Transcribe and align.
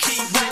keep 0.00 0.32
winning. 0.32 0.49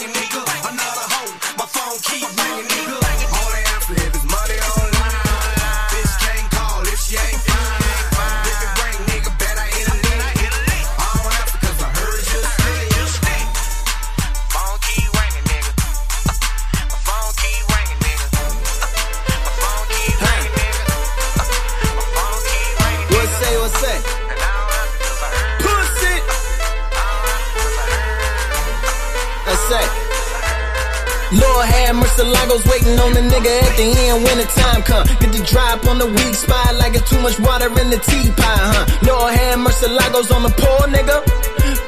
When 34.25 34.37
the 34.39 34.49
time 34.59 34.83
come. 34.83 35.05
Get 35.21 35.31
the 35.33 35.43
drop 35.45 35.87
on 35.87 35.99
the 35.99 36.07
weak 36.07 36.35
spot 36.35 36.75
like 36.77 36.95
it's 36.95 37.09
too 37.11 37.21
much 37.21 37.39
water 37.41 37.69
in 37.81 37.91
the 37.91 37.99
teapot, 37.99 38.59
huh? 38.73 38.85
Lord 39.07 39.35
have 39.35 39.59
mercy, 39.59 39.89
Lagos 39.89 40.31
on 40.31 40.43
the 40.43 40.53
poor 40.53 40.83
nigga. 40.91 41.19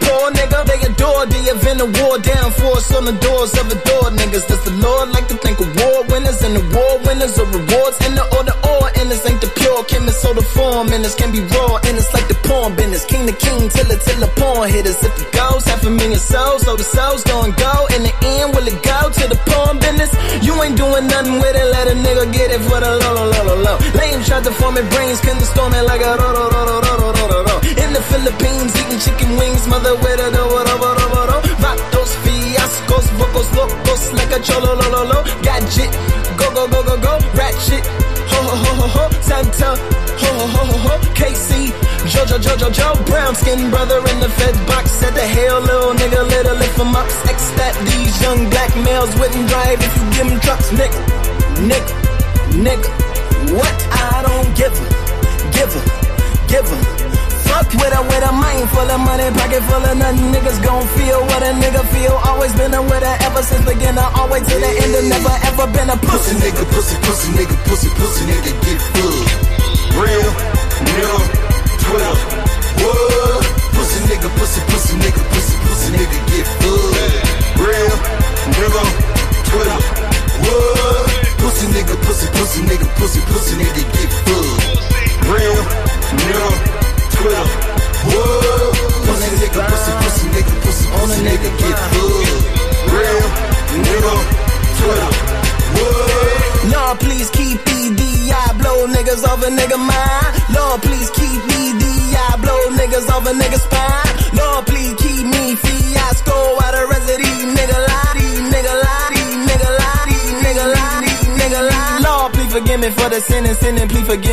Poor 0.05 0.31
nigga, 0.33 0.59
they 0.67 0.81
adore 0.87 1.27
the 1.27 1.41
event 1.55 1.81
of 1.81 1.91
war 2.01 2.19
down 2.19 2.51
force 2.53 2.93
on 2.95 3.05
the 3.05 3.17
doors 3.19 3.53
of 3.59 3.67
adored 3.71 4.15
niggas. 4.19 4.47
Does 4.49 4.63
the 4.65 4.75
Lord 4.83 5.11
like 5.11 5.29
to 5.29 5.37
think 5.39 5.59
award 5.59 6.11
winners 6.11 6.43
and 6.43 6.57
award 6.57 7.07
winners 7.07 7.39
are 7.39 7.51
rewards 7.51 7.99
in 8.07 8.15
the 8.15 8.27
order 8.37 8.55
or 9.09 9.16
ain't 9.33 9.41
the 9.41 9.49
pure 9.56 9.83
chemist 9.84 10.21
so 10.21 10.34
the 10.34 10.43
form 10.43 10.88
this 10.88 11.15
can 11.15 11.33
be 11.33 11.41
raw 11.41 11.81
and 11.88 11.97
like 12.12 12.28
the 12.28 12.37
porn 12.44 12.77
business. 12.77 13.05
King 13.06 13.25
to 13.27 13.33
king 13.33 13.69
till 13.72 13.88
it 13.88 14.00
till 14.05 14.21
the 14.21 14.28
porn 14.37 14.69
hitters. 14.69 15.00
If 15.00 15.15
it 15.16 15.33
goes, 15.33 15.65
half 15.65 15.81
a 15.87 15.91
million 15.91 16.21
souls, 16.21 16.62
so 16.69 16.77
the 16.77 16.84
souls 16.84 17.25
gon' 17.25 17.53
go. 17.56 17.72
In 17.97 18.03
the 18.05 18.12
end, 18.37 18.53
will 18.53 18.66
it 18.69 18.77
go 18.84 18.99
to 19.09 19.25
the 19.25 19.41
porn 19.49 19.81
business? 19.81 20.12
You 20.44 20.53
ain't 20.60 20.77
doing 20.77 21.06
nothing 21.09 21.41
with 21.41 21.56
it, 21.56 21.69
let 21.72 21.89
a 21.89 21.97
nigga 21.97 22.28
get 22.33 22.53
it 22.53 22.60
for 22.69 22.81
the 22.81 22.93
low, 23.00 23.12
low, 23.16 23.27
low, 23.33 23.43
low, 23.49 23.59
low. 23.65 23.77
Lame 23.97 24.21
tried 24.25 24.44
to 24.44 24.53
form 24.60 24.77
it, 24.77 24.84
brains 24.93 25.21
couldn't 25.25 25.49
storm 25.49 25.72
it 25.72 25.84
like 25.89 26.03
a 26.05 26.12
ro, 26.21 26.28
ro, 26.37 26.44
ro, 26.53 26.60
ro, 26.69 26.77
ro, 26.84 26.93
ro, 27.00 27.09
ro, 27.16 27.25
ro, 27.33 27.39
ro. 27.49 27.56
In 27.65 27.91
the 27.97 28.03
Philippines, 28.12 28.71
eating 28.77 29.00
chicken 29.00 29.31
wings, 29.41 29.65
mother 29.66 29.97
with 29.97 30.21
a 30.21 30.28
do, 30.28 30.44
ro, 30.44 30.60
ro, 30.60 30.77
ro, 30.77 31.06
ro, 31.09 31.22
ro. 31.25 31.39
Vatos, 31.65 32.10
fiascos, 32.21 33.06
vocos, 33.16 33.49
locos, 33.56 34.03
like 34.12 34.33
a 34.37 34.41
cholo, 34.44 34.77
lo, 34.77 34.87
lo, 34.93 35.03
lo. 35.09 35.19
Gadget, 35.41 35.91
go, 36.37 36.47
go, 36.53 36.69
go, 36.69 36.81
go, 36.84 36.97
go, 37.00 37.15
ratchet, 37.33 37.84
ho, 38.33 38.41
ho, 38.47 38.73
ho, 38.81 38.87
ho, 38.97 39.05
Santa, 39.21 39.71
ho, 39.75 40.31
ho, 40.39 40.47
ho, 40.55 40.63
ho, 40.71 40.77
ho, 40.87 40.95
KC, 41.19 41.73
Jojo, 42.13 42.39
Jojo, 42.39 42.69
Joe, 42.73 42.95
brown 43.05 43.35
skin 43.35 43.71
brother 43.71 43.99
in 43.99 44.21
the 44.21 44.31
Fed 44.39 44.55
box, 44.67 44.91
said 44.91 45.15
the 45.15 45.27
hell, 45.27 45.61
little 45.61 45.95
nigga, 45.95 46.21
little 46.29 46.57
lift 46.57 46.79
him 46.79 46.95
up, 46.95 47.07
X 47.29 47.51
that 47.59 47.75
these 47.85 48.15
young 48.23 48.49
black 48.51 48.75
males 48.77 49.13
wouldn't 49.19 49.49
drive 49.49 49.79
if 49.81 49.93
you 49.97 50.05
give 50.17 50.27
them 50.31 50.41
trucks, 50.41 50.73
nick, 50.73 50.93
nick, 51.67 51.87
nigga, 52.65 52.89
what? 53.57 53.77
I 53.93 54.23
don't 54.27 54.51
give 54.57 54.73
a, 54.73 54.87
give 55.53 55.71
a, 55.75 55.83
give 56.49 57.07
a. 57.07 57.09
Fuck 57.60 57.76
with 57.76 57.93
a, 57.93 58.00
with 58.00 58.25
a 58.25 58.32
mind 58.32 58.71
full 58.72 58.88
of 58.88 59.00
money, 59.04 59.28
pocket 59.37 59.60
full 59.69 59.84
of 59.84 59.93
nothing. 60.00 60.32
Niggas 60.32 60.65
gon' 60.65 60.81
feel 60.97 61.21
what 61.28 61.43
a 61.44 61.53
nigga 61.60 61.84
feel. 61.93 62.16
Always 62.25 62.56
been 62.56 62.72
a 62.72 62.81
winner 62.81 63.16
ever 63.21 63.43
since 63.43 63.60
beginner, 63.69 64.09
always 64.16 64.48
to 64.48 64.56
the 64.56 64.71
end. 64.81 65.12
Never 65.12 65.37
ever 65.44 65.66
been 65.69 65.91
a 65.93 65.97
pussy 66.00 66.41
nigga, 66.41 66.65
pussy, 66.72 66.97
pussy 67.04 67.28
nigga, 67.37 67.53
pussy, 67.69 67.91
pussy 68.00 68.25
nigga, 68.32 68.53
get 68.65 68.81
full. 68.97 69.12
Real, 69.93 70.32
nigga, 70.88 71.12
Twitter, 71.84 72.15
what? 72.81 73.44
Pussy 73.77 73.98
nigga, 74.09 74.28
pussy, 74.41 74.60
pussy 74.65 74.71
pussy, 74.72 74.80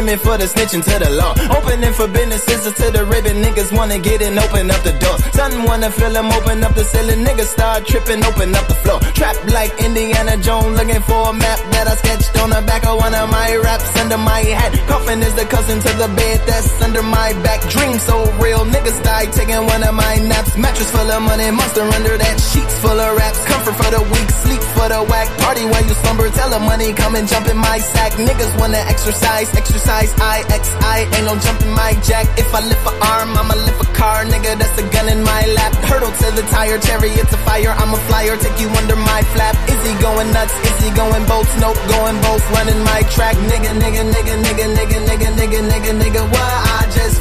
please 0.08 0.22
for 0.24 0.38
the 0.38 0.46
snitching 0.46 0.84
to 0.84 0.96
the 1.04 1.10
law. 1.20 1.34
Opening 1.58 1.94
for 1.94 2.08
businesses 2.08 2.74
to 2.80 2.86
the 2.92 3.04
ribbon, 3.06 3.44
niggas 3.44 3.76
wanna 3.76 4.00
get 4.00 4.22
in, 4.22 4.40
open 4.40 4.72
up 4.72 4.82
the 4.84 4.94
doors. 5.04 5.22
Something 5.36 5.64
wanna 5.64 5.92
feel 5.92 6.12
them, 6.12 6.32
open 6.32 6.64
up 6.64 6.74
the 6.76 6.84
ceiling, 6.84 7.26
niggas 7.26 7.52
start 7.52 7.86
tripping, 7.86 8.24
open 8.24 8.56
up 8.56 8.68
the 8.68 8.76
floor. 8.76 9.00
Trap 9.20 9.36
like 9.52 9.72
Indiana 9.84 10.38
Jones, 10.38 10.78
looking 10.78 11.02
for 11.02 11.30
a 11.30 11.34
map 11.34 11.60
that 11.72 11.88
I 11.88 11.96
sketched 11.96 12.38
on 12.40 12.50
the 12.52 12.62
back 12.62 12.86
of 12.88 12.98
one 12.98 13.14
of 13.14 13.30
my 13.30 13.56
raps 13.58 14.00
under 14.00 14.18
my 14.18 14.42
hat. 14.60 14.72
Coffin 14.88 15.22
is 15.22 15.34
the 15.36 15.46
cousin 15.46 15.80
to 15.80 15.92
the 15.98 16.10
bed 16.16 16.38
that's 16.48 16.82
under 16.82 17.04
my 17.04 17.34
back. 17.44 17.60
Dream 17.70 17.98
so 18.00 18.16
real, 18.40 18.64
niggas 18.66 19.04
die 19.04 19.26
taking 19.32 19.64
one 19.66 19.84
of 19.84 19.94
my 19.94 20.16
naps. 20.32 20.56
Mattress 20.58 20.92
full 20.92 21.12
of 21.12 21.22
money, 21.22 21.52
monster 21.52 21.84
under 21.84 22.16
that, 22.18 22.38
sheets 22.40 22.76
full 22.80 23.00
of 23.00 23.18
raps. 23.18 23.40
Comfort 23.46 23.76
for 23.76 23.90
the 23.92 24.02
weak, 24.14 24.30
sleep 24.44 24.62
for 24.76 24.88
the 24.88 25.02
whack. 25.04 25.28
Party 25.40 25.64
while 25.66 25.84
you 25.84 25.96
slumber, 26.04 26.30
tell 26.30 26.50
the 26.50 26.60
money 26.60 26.94
come 26.94 27.16
and 27.16 27.28
jump 27.28 27.48
in 27.48 27.58
my 27.58 27.78
sack. 27.80 28.14
Niggas 28.14 28.60
wanna 28.60 28.82
exercise, 28.88 29.50
exercise, 29.56 29.97
I, 30.06 30.46
X, 30.54 30.70
I. 30.78 31.10
Ain't 31.10 31.26
no 31.26 31.34
jumping 31.42 31.74
my 31.74 31.94
jack. 32.06 32.30
If 32.38 32.54
I 32.54 32.62
lift 32.62 32.86
a 32.86 32.94
arm, 33.02 33.34
I'ma 33.34 33.56
lift 33.66 33.82
a 33.82 33.90
car, 33.98 34.26
nigga. 34.26 34.54
That's 34.60 34.78
a 34.78 34.86
gun 34.94 35.10
in 35.10 35.24
my 35.24 35.42
lap. 35.58 35.74
Hurdle 35.90 36.12
to 36.12 36.28
the 36.38 36.46
tire, 36.54 36.78
chariot 36.78 37.28
to 37.34 37.38
fire. 37.48 37.74
I'm 37.74 37.94
a 37.94 38.00
flyer, 38.06 38.38
take 38.38 38.60
you 38.62 38.70
under 38.78 38.96
my 38.96 39.22
flap. 39.34 39.56
Is 39.70 39.82
he 39.82 39.94
going 39.98 40.30
nuts? 40.34 40.54
Is 40.70 40.78
he 40.86 40.92
going 40.94 41.26
both? 41.26 41.50
Nope, 41.58 41.80
going 41.90 42.20
both. 42.22 42.44
Running 42.54 42.82
my 42.84 43.02
track, 43.10 43.36
nigga, 43.50 43.74
nigga, 43.82 44.04
nigga, 44.14 44.36
nigga, 44.46 44.68
nigga, 44.78 45.00
nigga, 45.08 45.30
nigga, 45.34 45.60
nigga, 45.66 45.92
nigga. 45.98 46.22
What? 46.30 46.46
I 46.46 46.67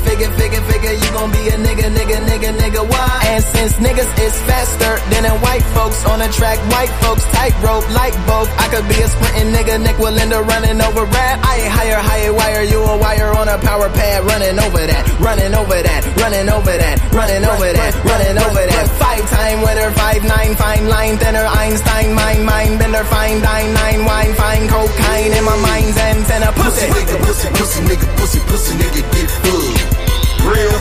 figure, 0.06 0.30
figure, 0.38 0.62
figure, 0.70 0.94
you 0.94 1.08
gon' 1.12 1.30
be 1.34 1.42
a 1.50 1.56
nigga, 1.58 1.90
nigga, 1.90 2.18
nigga, 2.30 2.50
nigga, 2.54 2.82
why? 2.86 3.10
And 3.34 3.42
since 3.42 3.74
niggas 3.82 4.10
is 4.22 4.34
faster 4.46 4.92
than 5.10 5.26
in 5.26 5.36
white 5.42 5.66
folks 5.74 6.06
on 6.06 6.22
a 6.22 6.28
track, 6.30 6.58
white 6.70 6.92
folks 7.02 7.24
tightrope 7.34 7.86
like 7.90 8.14
both. 8.26 8.48
I 8.56 8.70
could 8.70 8.86
be 8.88 8.98
a 9.02 9.08
sprinting 9.08 9.50
nigga, 9.52 9.82
Nik 9.82 9.96
Wallenda 9.96 10.46
running 10.46 10.80
over 10.80 11.04
rap. 11.04 11.36
I 11.42 11.66
ain't 11.66 11.72
higher, 11.74 11.98
higher 11.98 12.32
wire, 12.32 12.62
you 12.62 12.78
a 12.82 12.96
wire 12.96 13.34
on 13.34 13.48
a 13.48 13.58
power 13.58 13.90
pad, 13.90 14.24
running 14.24 14.58
over 14.62 14.82
that, 14.86 15.04
running 15.18 15.54
over 15.54 15.78
that, 15.82 16.00
running 16.22 16.48
over 16.48 16.74
that, 16.78 16.94
running 17.12 17.44
over 17.44 17.68
that, 17.72 17.92
running 18.06 18.38
over 18.38 18.62
that. 18.62 18.84
Five 19.02 19.24
time 19.30 19.58
winner, 19.66 19.90
five 19.90 20.22
nine, 20.22 20.54
fine 20.54 20.86
line 20.88 21.16
thinner, 21.18 21.46
Einstein, 21.46 22.14
mine, 22.14 22.44
mine 22.44 22.78
bender, 22.78 23.04
fine 23.04 23.40
dine, 23.42 23.74
nine 23.74 24.04
wine, 24.04 24.32
fine 24.34 24.68
cocaine 24.68 25.32
in 25.34 25.44
my 25.44 25.56
mind's 25.66 25.98
antenna, 25.98 26.52
pussy, 26.52 26.86
pussy, 26.86 26.94
nigga, 26.94 27.16
pussy, 27.26 27.48
pussy, 27.58 27.80
nigga, 27.90 28.06
pussy, 28.16 28.40
pussy, 28.46 28.72
nigga, 28.78 29.02
get 29.12 29.30
full 29.42 30.05
real 30.44 30.72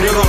nigga. 0.00 0.23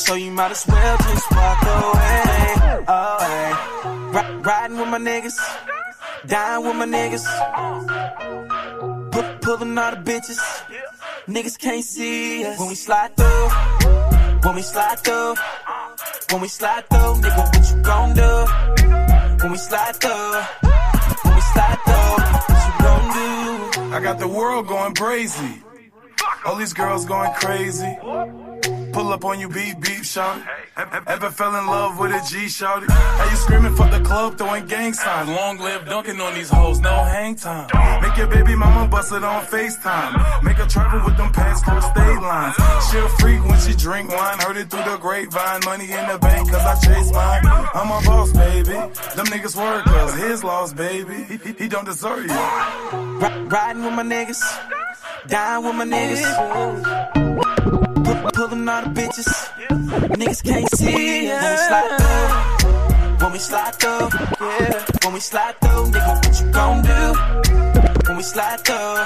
so 0.00 0.14
you 0.14 0.30
might 0.30 0.50
as 0.50 0.66
well 0.66 0.96
just 0.98 1.30
walk 1.30 1.62
away. 1.62 2.22
Away. 2.88 3.52
R- 4.18 4.38
riding 4.40 4.78
with 4.78 4.88
my 4.88 4.98
niggas, 4.98 5.38
dying 6.26 6.64
with 6.66 6.76
my 6.76 6.86
niggas, 6.86 7.24
P- 9.12 9.38
pulling 9.42 9.76
all 9.78 9.90
the 9.90 9.96
bitches. 9.98 10.40
Niggas 11.28 11.58
can't 11.58 11.84
see 11.84 12.44
us 12.44 12.58
when 12.58 12.68
we 12.68 12.74
slide 12.74 13.14
through. 13.16 13.48
When 14.44 14.54
we 14.56 14.62
slide 14.62 14.98
through. 15.00 15.34
When 16.30 16.40
we 16.40 16.48
slide 16.48 16.88
through, 16.88 17.14
nigga, 17.22 17.44
what 17.52 17.70
you 17.70 17.82
gon' 17.82 18.14
do? 18.14 19.42
When 19.42 19.52
we 19.52 19.58
slide 19.58 19.96
through. 19.96 20.32
When 21.24 21.34
we 21.34 21.40
slide 21.52 21.78
through, 21.86 22.14
what 22.50 22.62
you 22.66 22.74
gon' 22.86 23.06
do? 23.20 23.94
I 23.94 24.00
got 24.02 24.18
the 24.18 24.28
world 24.28 24.66
going 24.66 24.94
crazy. 24.94 25.62
All 26.46 26.56
these 26.56 26.72
girls 26.72 27.04
going 27.04 27.32
crazy 27.34 27.96
pull 28.92 29.12
up 29.12 29.24
on 29.24 29.40
you, 29.40 29.48
beep 29.48 29.80
beep, 29.80 30.02
shawty. 30.02 30.44
Ever, 30.76 31.02
ever 31.06 31.30
fell 31.30 31.54
in 31.56 31.66
love 31.66 31.98
with 31.98 32.10
a 32.12 32.20
G, 32.28 32.46
shawty? 32.46 32.88
How 32.90 33.30
you 33.30 33.36
screaming 33.36 33.74
for 33.74 33.86
the 33.88 34.00
club, 34.00 34.38
throwing 34.38 34.66
gang 34.66 34.92
signs? 34.92 35.28
Long 35.28 35.58
live 35.58 35.86
dunking 35.86 36.20
on 36.20 36.34
these 36.34 36.48
hoes, 36.48 36.80
no 36.80 36.90
hang 37.04 37.36
time. 37.36 37.68
Make 38.02 38.16
your 38.16 38.26
baby 38.28 38.54
mama 38.56 38.88
bust 38.88 39.12
it 39.12 39.22
on 39.24 39.44
FaceTime. 39.46 40.42
Make 40.42 40.56
her 40.56 40.66
travel 40.66 41.00
with 41.04 41.16
them 41.16 41.32
pants 41.32 41.62
close 41.62 41.84
state 41.84 42.20
lines. 42.20 42.54
She 42.90 42.98
a 42.98 43.08
freak 43.20 43.44
when 43.48 43.60
she 43.60 43.74
drink 43.74 44.10
wine. 44.10 44.38
Heard 44.38 44.56
it 44.56 44.70
through 44.70 44.84
the 44.84 44.96
grapevine. 44.98 45.60
Money 45.64 45.84
in 45.90 46.08
the 46.08 46.18
bank, 46.18 46.50
cause 46.50 46.64
I 46.64 46.74
chase 46.86 47.12
mine. 47.12 47.42
I'm 47.74 47.90
a 47.90 48.06
boss, 48.06 48.32
baby. 48.32 48.72
Them 48.72 49.26
niggas 49.26 49.56
work, 49.56 49.84
cause 49.84 50.14
his 50.16 50.42
loss, 50.44 50.72
baby. 50.72 51.14
He, 51.24 51.36
he, 51.36 51.52
he 51.52 51.68
don't 51.68 51.84
deserve 51.84 52.24
you. 52.24 52.32
Ri- 52.32 53.48
Riding 53.50 53.84
with 53.84 53.94
my 53.94 54.02
niggas, 54.04 54.40
dying 55.28 55.64
with 55.64 55.74
my 55.74 55.84
niggas. 55.84 57.19
Pull, 57.60 58.30
pulling 58.32 58.68
all 58.68 58.82
the 58.82 58.90
bitches, 58.90 59.30
niggas 60.18 60.42
can't 60.44 60.68
see 60.76 61.30
us. 61.30 61.40
When 61.40 61.52
we 61.52 61.58
slide 61.68 61.94
through, 62.00 63.18
when 63.20 63.32
we 63.32 63.38
slide 63.38 63.74
through, 63.80 64.08
yeah. 64.48 64.84
When 65.04 65.12
we 65.14 65.20
slide 65.20 65.54
through, 65.60 65.84
nigga, 65.92 66.12
what 66.24 66.40
you 66.40 66.46
gon' 66.52 66.82
do? 66.82 67.02
When 68.08 68.16
we 68.16 68.22
slide 68.22 68.60
through, 68.64 68.96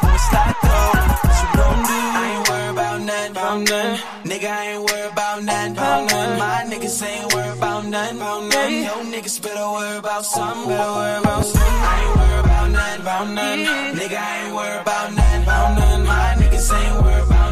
when 0.00 0.12
we 0.12 0.18
slide 0.30 0.54
through, 0.62 0.90
what 1.26 1.36
you 1.42 1.48
gon' 1.60 1.80
do? 1.84 1.98
I 2.16 2.24
ain't 2.32 2.48
worried 2.48 2.70
about 2.72 3.00
nothing, 3.02 3.30
about 3.32 3.58
nothing. 3.60 4.30
Nigga, 4.30 4.48
I 4.48 4.64
ain't 4.72 4.82
worried 4.90 5.12
about 5.12 5.42
nothing, 5.44 5.72
about 5.72 6.00
nothing. 6.10 6.38
My 6.38 6.64
niggas 6.70 7.02
ain't 7.06 7.34
worried 7.34 7.56
about 7.58 7.84
nothing, 7.86 8.16
about 8.16 8.42
nothing. 8.44 8.82
Yo, 8.84 8.94
niggas 9.12 9.38
better 9.42 9.68
worry 9.76 9.96
about 9.98 10.24
something, 10.24 10.68
better 10.68 10.92
worry 10.96 11.18
about 11.18 11.44
something. 11.44 11.80
I 11.92 11.96
ain't 12.02 12.16
worried 12.16 12.44
about 12.44 12.70
nothing, 12.70 13.00
about 13.02 13.26
nothing. 13.28 13.64
Nigga, 14.00 14.16
I 14.16 14.46
ain't 14.46 14.54
worried 14.56 14.80
about 14.80 15.12
nothing, 15.12 15.42
about 15.42 15.78
nothing. 15.78 16.04
My 16.06 16.34
niggas 16.40 16.68
ain't 16.72 17.04
worried 17.04 17.24
about 17.26 17.45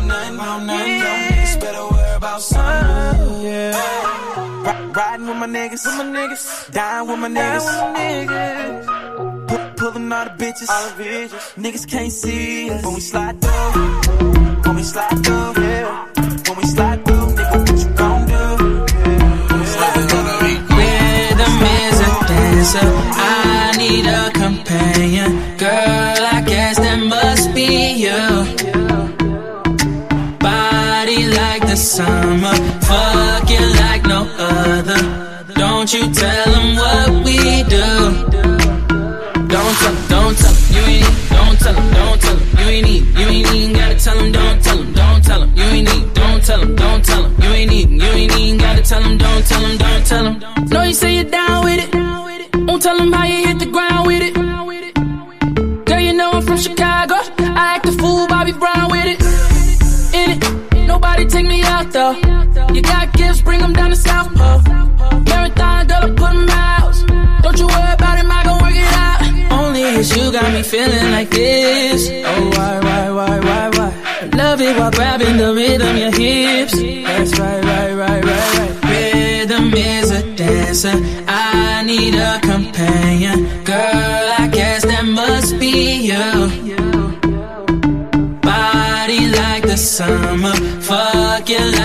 about 0.44 0.62
nothing. 0.64 1.00
Niggas 1.00 1.60
better 1.60 1.84
worry 1.94 2.16
about 2.16 2.40
something. 2.42 3.42
Yeah. 3.42 3.72
Ri- 4.66 4.92
Riding 4.98 5.26
with 5.26 5.36
my 5.44 5.46
niggas, 5.46 5.82
with 5.86 5.96
my 6.00 6.06
niggas. 6.16 6.72
Dying 6.72 7.06
with 7.08 7.18
my 7.18 7.28
niggas, 7.28 7.64
with 7.68 7.80
my 7.80 8.00
niggas. 8.00 9.48
Pu- 9.48 9.74
pulling 9.80 10.12
all 10.12 10.24
the 10.24 10.30
bitches, 10.42 10.68
all 10.74 10.88
the 10.88 11.02
bitches. 11.02 11.42
Niggas 11.64 11.86
can't 11.88 12.12
see 12.12 12.70
us 12.70 12.84
when 12.84 12.94
we 12.94 13.00
slide 13.00 13.36
through. 13.40 14.62
When 14.64 14.76
we 14.76 14.82
slide 14.82 15.18
through, 15.24 15.52
yeah. 15.62 16.06
When 16.46 16.56
we 16.60 16.64
slide 16.74 17.00
through, 17.06 17.26
nigga, 17.38 17.58
what 17.60 17.78
you 17.82 17.90
gon' 18.00 18.22
do? 18.32 18.44
We 19.60 19.66
slide 19.74 20.02
through. 20.10 20.76
Rhythm 20.78 21.54
is 21.78 21.98
a 22.08 22.12
dancer. 22.30 22.88
I 23.16 23.74
need 23.82 24.06
a 24.06 24.22
companion. 24.42 25.30
Girl, 25.58 26.20
I 26.36 26.42
guess 26.46 26.76
that 26.78 26.98
must 27.14 27.54
be 27.54 27.68
you. 28.04 28.33
Like 31.54 31.68
the 31.68 31.76
summer. 31.76 32.54
Fucking 32.90 33.70
like 33.82 34.02
no 34.14 34.20
other. 34.38 35.00
Don't 35.54 35.88
you 35.94 36.02
tell 36.12 36.50
them 36.54 36.68
what 36.80 37.08
we 37.26 37.38
do. 37.74 37.86
Don't 39.54 39.76
tell 39.80 39.94
'em, 39.94 39.98
don't 40.14 40.36
tell 40.42 40.54
'em, 40.54 40.58
you 40.74 40.82
ain't 40.92 41.02
need, 41.02 41.14
don't 41.36 41.58
tell 41.62 41.76
'em, 41.76 41.88
don't 41.98 42.20
tell 42.22 42.36
'em, 42.36 42.42
you 42.58 42.66
ain't 42.74 42.86
need, 42.88 43.02
you 43.18 43.26
ain't 43.34 43.54
even 43.54 43.72
gotta 43.78 43.96
tell 44.04 44.18
'em, 44.18 44.32
don't 44.32 44.60
tell 44.64 44.78
'em, 44.80 44.92
don't 45.00 45.22
tell 45.26 45.42
'em, 45.42 45.50
you 45.60 45.66
ain't 45.76 45.86
need, 45.90 46.14
don't 46.14 46.42
tell 46.46 46.60
'em, 46.60 46.74
don't 46.82 47.02
tell 47.08 47.24
'em, 47.24 47.32
you 47.42 47.50
ain't 47.58 47.70
need, 47.70 47.88
you 48.02 48.10
ain't 48.20 48.32
even 48.40 48.58
gotta 48.64 48.82
tell 48.90 49.02
'em, 49.04 49.16
don't 49.24 49.44
tell 49.48 49.64
'em, 49.64 49.76
don't 49.84 50.04
tell 50.10 50.26
'em. 50.26 50.36
Know 50.72 50.82
you 50.88 50.94
say 51.02 51.10
you're 51.18 51.30
down 51.38 51.64
with 51.66 51.78
it, 51.84 51.90
won't 52.66 52.82
tell 52.82 52.98
'em 53.00 53.12
how 53.12 53.26
you 53.32 53.46
hit 53.46 53.58
the 53.60 53.70
ground 53.76 54.06
with 54.08 54.22
it. 54.28 54.34
Girl, 55.88 56.00
you 56.00 56.14
know 56.18 56.30
I'm 56.36 56.42
from 56.42 56.58
Chicago, 56.66 57.16
I 57.38 57.76
act 57.76 57.86
a 57.86 57.92
fool, 57.92 58.26
Bobby 58.26 58.52
Brown 58.52 58.86
with 58.90 59.02
it. 59.02 59.03
Though. 61.94 62.14
You 62.74 62.82
got 62.82 63.12
gifts, 63.12 63.40
bring 63.40 63.60
'em 63.62 63.72
down 63.72 63.90
to 63.90 63.96
South 63.96 64.28
Pole. 64.38 64.60
Marathon, 65.30 65.86
girl, 65.90 66.04
I 66.06 66.10
put 66.22 66.32
'em 66.40 66.48
out. 66.50 66.94
Don't 67.42 67.58
you 67.60 67.66
worry 67.74 67.94
about 67.98 68.16
him, 68.20 68.30
I 68.38 68.40
gon' 68.46 68.58
work 68.64 68.76
it 68.84 68.92
out. 69.06 69.18
Only 69.58 69.82
is 70.00 70.08
you 70.16 70.24
got 70.32 70.48
me 70.56 70.62
feeling 70.62 71.08
like 71.16 71.30
this. 71.30 72.00
Oh, 72.30 72.42
why, 72.56 72.74
why, 72.86 73.04
why, 73.18 73.34
why, 73.46 73.64
why? 73.76 73.90
Love 74.40 74.60
it 74.66 74.74
while 74.78 74.90
grabbing 74.98 75.36
the 75.42 75.50
rhythm, 75.58 75.94
your 76.02 76.14
hips. 76.20 76.74
That's 77.08 77.32
right, 77.40 77.62
right, 77.70 77.92
right, 78.02 78.22
right, 78.30 78.50
right. 78.58 78.72
Rhythm 78.90 79.66
is 79.74 80.10
a 80.20 80.22
dancer. 80.40 80.96
I 81.28 81.84
need 81.90 82.14
a 82.30 82.32
companion. 82.50 83.38
Girl, 83.72 84.24
I 84.42 84.46
guess 84.58 84.80
that 84.90 85.04
must 85.20 85.50
be 85.62 85.74
you. 86.10 86.26
Body 88.50 89.20
like 89.40 89.64
the 89.72 89.76
summer, 89.76 90.56
fucking 90.88 91.70
like 91.80 91.83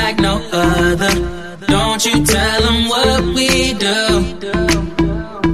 other. 0.60 1.14
Don't 1.68 2.06
you 2.06 2.24
tell 2.26 2.62
them 2.62 2.90
what 2.90 3.22
we 3.36 3.74
do. 3.74 3.98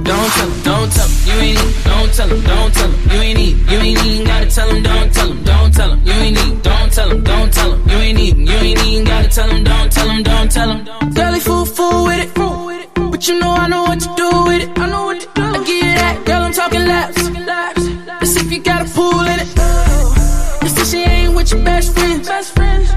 Don't 0.06 0.30
tell 0.36 0.50
'em, 0.50 0.62
don't 0.62 0.92
tell 0.92 1.06
'em, 1.06 1.12
you 1.26 1.36
ain't 1.46 1.58
need, 1.58 1.84
don't 1.84 2.12
tell 2.16 2.30
'em, 2.30 2.42
don't 2.42 2.72
tell 2.74 2.84
'em, 2.84 2.94
you 3.12 3.20
ain't 3.26 3.38
need, 3.38 3.56
you 3.70 3.78
ain't 3.78 4.06
even 4.06 4.26
gotta 4.26 4.46
tell 4.46 4.68
'em, 4.70 4.82
don't 4.82 5.12
tell 5.14 5.30
'em, 5.30 5.42
don't 5.44 5.72
tell 5.74 5.90
'em, 5.92 6.00
you 6.06 6.12
ain't 6.12 6.36
need, 6.36 6.62
don't 6.62 6.90
tell 6.92 7.10
'em, 7.10 7.22
don't 7.22 7.52
tell 7.52 7.72
'em, 7.72 7.80
you 7.90 7.98
ain't 7.98 8.18
need, 8.18 8.36
you 8.50 8.58
ain't 8.66 8.86
even 8.86 9.04
gotta 9.04 9.28
tell 9.28 9.50
'em, 9.50 9.64
don't 9.64 9.90
tell 9.92 10.10
'em, 10.10 10.22
don't 10.22 10.50
tell 10.56 10.70
'em. 10.70 10.80
Girlie 11.14 11.40
fool, 11.40 11.64
fool 11.64 12.04
with 12.06 12.20
it, 12.24 12.30
but 13.10 13.26
you 13.28 13.34
know 13.40 13.52
I 13.52 13.68
know 13.68 13.82
what 13.88 14.00
to 14.00 14.08
do 14.16 14.28
with 14.48 14.62
it. 14.62 14.70
I 14.78 14.86
know 14.86 15.06
what 15.06 15.20
to 15.20 15.28
do. 15.34 15.42
I 15.42 15.58
you 15.68 15.94
that, 16.02 16.24
girl, 16.24 16.42
I'm 16.46 16.52
talking 16.52 16.86
laps. 16.86 17.22
Let's 18.20 18.32
see 18.34 18.40
if 18.40 18.52
you 18.52 18.60
got 18.62 18.82
a 18.82 18.88
pool 18.94 19.20
in 19.32 19.40
it. 19.40 19.48
Say 20.76 20.84
she 20.90 20.98
ain't 21.04 21.34
with 21.34 21.50
your. 21.52 21.62
Best 21.62 21.94
friend. 21.94 22.24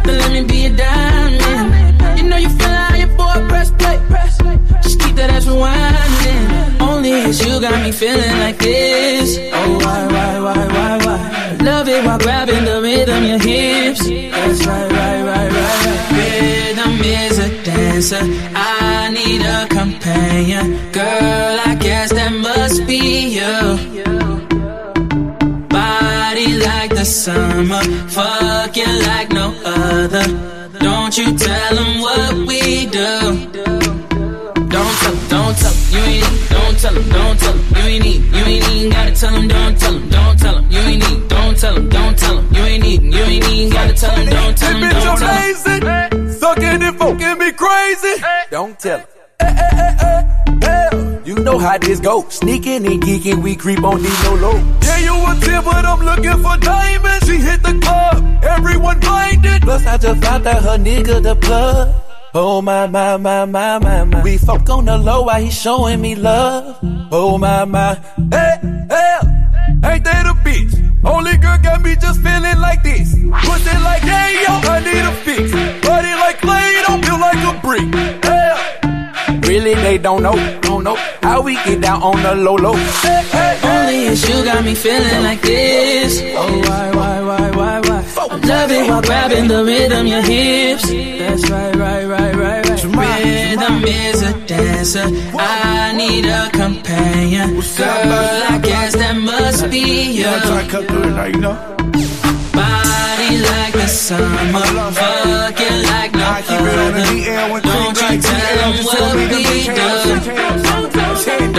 Then 0.03 0.17
let 0.19 0.31
me 0.31 0.41
be 0.43 0.65
a 0.65 0.69
diamond. 0.69 1.78
You 2.39 2.47
know 2.47 2.51
you 2.51 2.57
feel 2.57 2.69
how 2.69 2.95
your 2.95 3.07
boy 3.17 3.47
press 3.49 3.71
play. 3.71 3.99
Just 4.81 4.99
keep 4.99 5.15
that 5.15 5.29
ass 5.29 5.45
rewinding. 5.45 6.79
Only 6.79 7.11
is 7.11 7.45
you 7.45 7.59
got 7.59 7.83
me 7.83 7.91
feeling 7.91 8.39
like 8.39 8.57
this. 8.57 9.37
Oh 9.53 9.77
why, 9.83 10.07
why, 10.07 10.39
why, 10.39 10.67
why, 10.67 10.97
why? 11.05 11.57
Love 11.61 11.89
it 11.89 12.05
while 12.05 12.17
grabbing 12.19 12.63
the 12.63 12.81
rhythm, 12.81 13.23
your 13.25 13.39
hips. 13.39 14.07
That's 14.07 14.65
right, 14.65 14.91
right, 14.91 15.21
right, 15.21 15.51
right, 15.51 15.85
right. 15.85 16.11
Rhythm 16.15 17.01
is 17.01 17.39
a 17.39 17.63
dancer. 17.63 18.23
I 18.55 19.09
need 19.11 19.41
a 19.41 19.67
companion. 19.67 20.91
Girl, 20.93 21.59
I 21.65 21.75
guess 21.75 22.13
that 22.13 22.31
must 22.31 22.87
be 22.87 23.35
you. 23.37 23.55
Body 25.67 26.57
like 26.57 26.91
the 26.95 27.05
summer, 27.05 27.83
fucking 28.07 28.99
like 29.07 29.29
no 29.31 29.53
other. 29.65 30.58
Don't 30.79 31.17
you 31.17 31.37
tell 31.37 31.75
them 31.75 31.99
what 32.01 32.33
we 32.47 32.85
do. 32.85 33.19
Don't 34.69 34.95
tell 35.01 35.11
'em, 35.11 35.27
don't 35.27 35.57
tell 35.57 35.71
'em, 35.71 35.77
you 35.91 35.99
ain't 35.99 36.23
need, 36.23 36.49
don't 36.49 36.79
tell 36.79 36.95
'em, 36.95 37.09
don't 37.09 37.39
tell 37.39 37.53
'em, 37.53 37.59
you 37.75 37.83
ain't 37.89 38.03
need, 38.03 38.21
you 38.35 38.43
ain't 38.45 38.69
even 38.69 38.89
gotta 38.91 39.11
tell 39.11 39.35
'em, 39.35 39.47
don't 39.47 39.79
tell 39.79 39.93
'em, 39.95 40.09
don't 40.09 40.39
tell 40.39 40.55
'em, 40.57 40.65
you 40.71 40.79
ain't 40.79 41.09
need, 41.09 41.27
don't 41.27 41.57
tell 41.59 41.75
'em, 41.75 41.89
don't 41.89 42.17
tell 42.17 42.37
'em, 42.37 42.47
you 42.55 42.63
ain't 42.63 42.83
need, 42.83 43.01
you 43.03 43.23
ain't 43.23 43.47
even 43.49 43.69
gotta 43.69 43.93
tell 43.93 44.11
'em, 44.11 44.25
don't 44.29 44.57
tell 44.57 44.69
'em, 44.69 44.75
Hey, 44.75 44.89
bitch, 44.89 45.03
don't 45.03 45.09
I'm 45.09 45.17
tell 45.19 45.29
'em. 45.29 46.19
lazy. 46.21 46.39
Sucking 46.39 46.83
and 46.83 46.97
fucking 46.97 47.37
me 47.39 47.51
crazy. 47.51 48.15
Don't 48.51 48.79
tell 48.79 48.99
'em. 48.99 49.05
Eh, 49.41 49.45
eh, 49.45 49.49
eh, 49.49 49.77
eh, 49.79 49.95
hell. 49.99 50.23
You 50.37 50.38
know 51.59 51.67
how 51.67 51.77
this 51.77 51.99
go. 51.99 52.27
Sneaking 52.29 52.85
and 52.85 53.01
geeking, 53.01 53.41
we 53.43 53.55
creep 53.55 53.83
on 53.83 54.01
these 54.01 54.23
no 54.23 54.35
low. 54.35 54.57
Yeah, 54.81 54.99
you 54.99 55.13
a 55.13 55.39
10, 55.39 55.63
but 55.63 55.85
I'm 55.85 56.01
looking 56.01 56.41
for 56.43 56.57
diamonds. 56.57 57.27
She 57.27 57.37
hit 57.37 57.61
the 57.63 57.77
club, 57.79 58.43
everyone 58.43 58.99
blinded. 58.99 59.61
Plus, 59.61 59.85
I 59.85 59.97
just 59.97 60.23
found 60.23 60.47
out 60.47 60.61
her 60.63 60.77
nigga 60.77 61.21
the 61.21 61.35
plug. 61.35 61.93
Oh 62.33 62.61
my 62.61 62.85
my 62.87 63.17
my 63.17 63.45
my 63.45 63.79
my 63.79 64.03
my. 64.03 64.23
We 64.23 64.37
folk 64.37 64.69
on 64.69 64.85
the 64.85 64.97
low 64.97 65.23
while 65.23 65.41
he 65.41 65.49
showing 65.49 65.99
me 66.01 66.15
love. 66.15 66.77
Oh 67.11 67.37
my 67.37 67.65
my. 67.65 67.95
Hey, 68.31 68.57
hell. 68.89 69.23
Ain't 69.85 70.03
that 70.03 70.25
a 70.25 70.35
bitch? 70.45 70.73
Only 71.03 71.37
girl 71.37 71.57
got 71.57 71.81
me 71.81 71.95
just 71.95 72.21
feeling 72.21 72.59
like 72.59 72.83
this. 72.83 73.13
Pussy 73.13 73.77
like, 73.81 74.03
hey 74.03 74.43
yo, 74.45 74.53
I 74.69 74.79
need 74.83 75.05
a 75.05 75.13
fix. 75.25 75.51
Body 75.85 76.13
like 76.23 76.39
clay, 76.39 76.83
don't 76.85 77.03
feel 77.03 77.19
like 77.19 77.41
a 77.49 77.59
brick. 77.61 78.23
Hell. 78.23 78.48
Really, 79.49 79.73
they 79.73 79.97
don't 79.97 80.21
know, 80.21 80.35
don't 80.61 80.83
know 80.83 80.95
how 81.23 81.41
we 81.41 81.55
get 81.65 81.81
down 81.81 82.03
on 82.03 82.21
the 82.21 82.35
low 82.35 82.53
low. 82.53 82.73
Hey, 82.73 83.23
hey, 83.31 83.57
hey. 83.59 83.79
Only 83.79 84.03
is 84.05 84.21
you 84.29 84.43
got 84.43 84.63
me 84.63 84.75
feeling 84.75 85.23
like 85.23 85.41
this. 85.41 86.21
Oh, 86.37 86.59
why, 86.69 86.91
why, 86.91 87.21
why, 87.23 87.49
why, 87.57 87.79
why? 87.79 88.05
I 88.29 88.35
love 88.35 88.69
it 88.69 88.87
while 88.87 89.01
grabbing 89.01 89.47
the 89.47 89.65
rhythm, 89.65 90.05
your 90.05 90.21
hips. 90.21 90.83
That's 90.87 91.49
right, 91.49 91.75
right, 91.75 92.05
right, 92.05 92.35
right, 92.35 92.65
right. 92.67 93.23
Rhythm 93.23 93.83
is 93.85 94.21
a 94.21 94.33
dancer. 94.45 95.07
I 95.33 95.93
need 95.97 96.25
a 96.25 96.51
companion. 96.51 97.55
Girl, 97.55 98.43
I 98.53 98.59
guess 98.61 98.93
that 98.97 99.17
must 99.17 99.67
be 99.71 99.79
you. 99.79 100.25
Yeah, 100.25 100.35
I 100.35 100.45
try 100.45 100.63
to 100.63 100.69
cut 100.69 100.87
through 100.87 101.09
it 101.09 101.13
now, 101.17 101.25
you 101.25 101.39
know. 101.39 101.55
Body 102.53 103.31
like 103.49 103.73
the 103.73 103.87
summer, 103.87 104.63
fucking 104.93 105.83
like 105.89 105.98
I 106.29 106.41
keep 106.41 106.61
it 106.61 106.77
on 106.79 106.93
the 106.93 107.01
other. 107.01 107.09
DL 107.09 107.51
when 107.51 107.61
Don't 107.63 107.97
Creek 107.97 108.09
like 108.09 108.21
tell 108.21 108.39
DL, 108.39 108.57
them 108.59 108.73
just 108.77 108.91
tell 108.91 109.15
me 109.15 109.25
them 109.25 109.37
we 109.37 109.43
do. 109.43 109.49
details. 109.49 110.03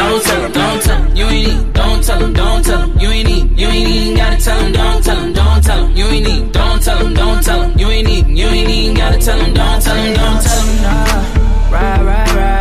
Don't 0.01 0.23
tell 0.23 0.41
him, 0.41 0.53
don't 0.53 0.83
tell 0.83 1.03
him, 1.03 1.17
you 1.17 1.25
ain't 1.27 1.49
need, 1.49 1.73
don't 1.73 2.03
tell 2.05 2.21
him, 2.25 2.33
don't 2.33 2.65
tell 2.65 2.83
him, 2.83 2.99
you 3.01 3.09
ain't 3.09 3.29
need, 3.29 3.59
you 3.59 3.67
ain't 3.69 3.89
even 3.89 4.17
gotta 4.17 4.37
tell 4.43 4.61
him, 4.61 4.73
don't 4.73 5.05
tell 5.05 5.21
him, 5.21 5.33
don't 5.33 5.63
tell 5.63 5.87
him, 5.87 5.97
you 5.97 6.05
ain't 6.07 6.27
need, 6.27 6.53
don't 6.53 6.83
tell 6.83 6.99
him, 7.07 7.15
don't 7.15 7.43
tell 7.43 7.63
him, 7.63 7.79
you 7.79 7.87
ain't 7.89 8.09
need, 8.09 8.27
you 8.29 8.47
ain't 8.47 8.71
even 8.71 8.97
gotta 8.97 9.19
tell 9.19 9.39
tell 9.39 9.47
him, 9.47 9.55
don't 9.55 9.83
tell 9.83 9.97
him, 9.97 10.15
don't 10.15 10.43
tell 10.43 10.63
him, 10.67 10.83
nah. 10.83 11.71
Ride, 11.71 12.01
ride, 12.01 12.05
ride, 12.05 12.37
ride, 12.37 12.60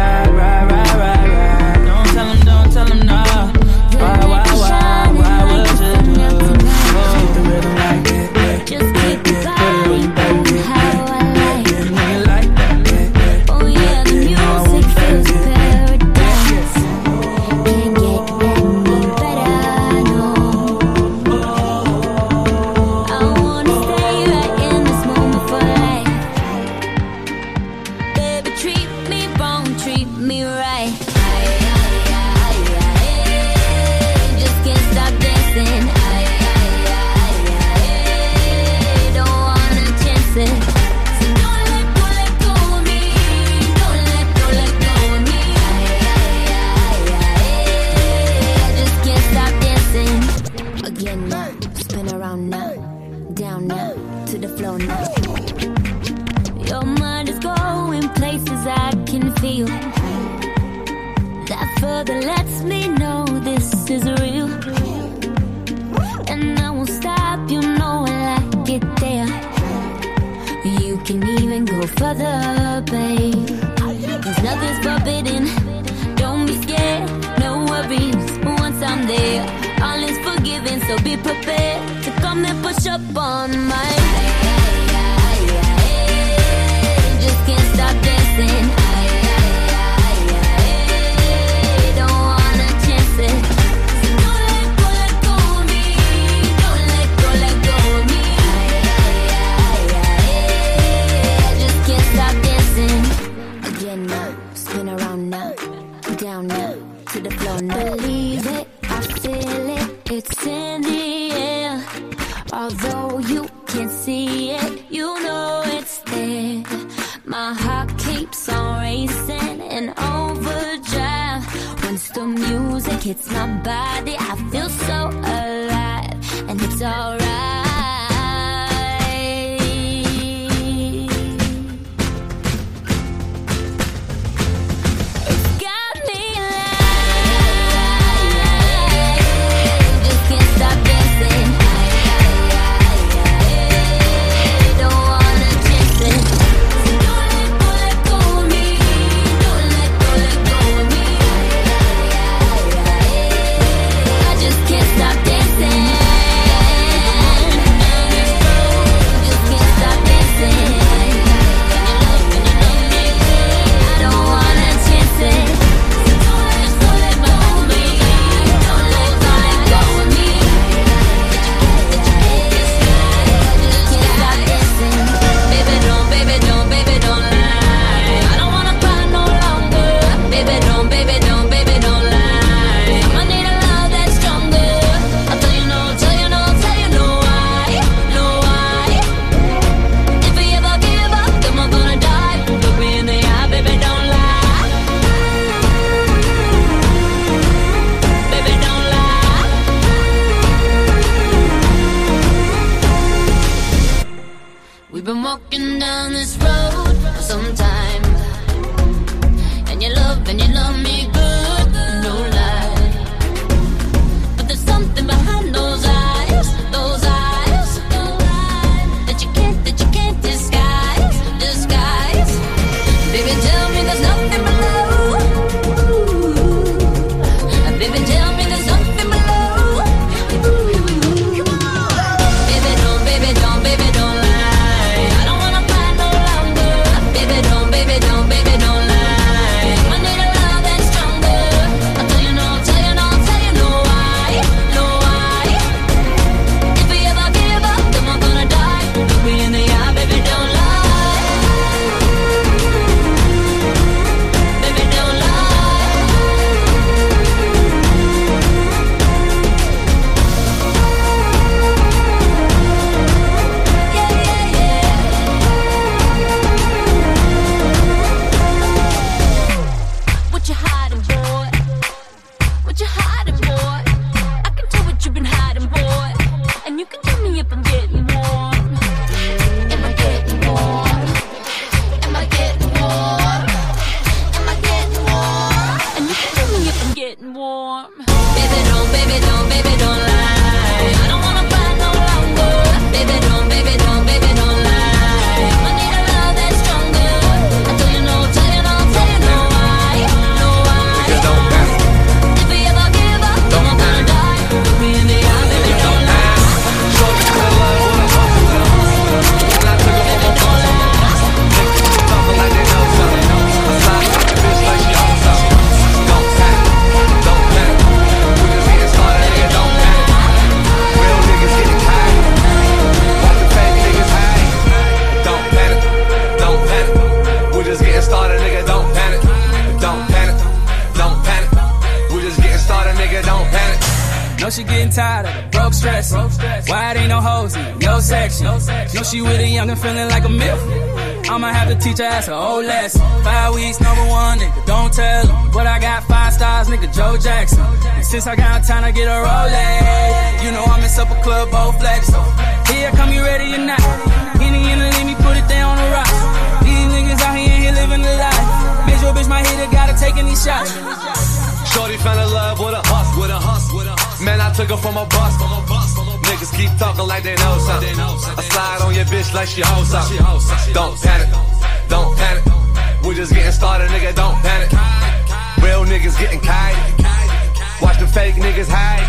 fake 378.31 378.43
niggas 378.43 378.69
hide, 378.69 379.05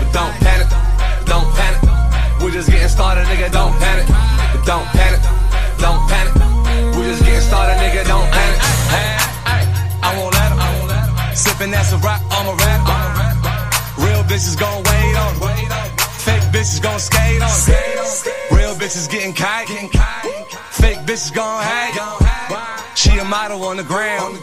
but 0.00 0.12
don't 0.12 0.34
panic, 0.44 0.68
don't 1.24 1.48
panic. 1.56 1.80
We 2.42 2.50
just 2.52 2.68
getting 2.70 2.88
started, 2.88 3.24
nigga. 3.26 3.50
Don't 3.52 3.72
panic, 3.78 4.06
but 4.52 4.64
don't 4.66 4.86
panic, 4.96 5.20
don't 5.78 6.02
panic. 6.08 6.34
We 6.96 7.04
just 7.04 7.24
getting 7.24 7.40
started, 7.40 7.76
nigga. 7.80 8.06
Don't 8.06 8.28
panic. 8.30 8.60
I 10.02 10.14
won't 10.16 10.34
let 10.34 10.52
'em. 10.52 10.58
Sippin' 11.34 11.70
that's 11.70 11.92
a 11.92 11.98
rock, 11.98 12.20
I'm 12.30 12.48
a 12.48 12.54
rap. 12.54 12.80
Real 13.98 14.22
bitches 14.24 14.56
gon' 14.58 14.82
wait 14.90 15.16
on. 15.24 15.32
Fake 16.26 16.46
bitches 16.52 16.82
gon' 16.82 17.00
skate 17.00 17.42
on. 17.42 17.50
Real 18.56 18.74
bitches 18.74 19.08
getting 19.08 19.32
kite. 19.32 19.68
Fake 20.70 21.00
bitches 21.06 21.32
gon' 21.32 21.62
hang. 21.62 21.92
She 22.94 23.18
a 23.18 23.24
model 23.24 23.64
on 23.64 23.76
the 23.76 23.84
ground. 23.84 24.38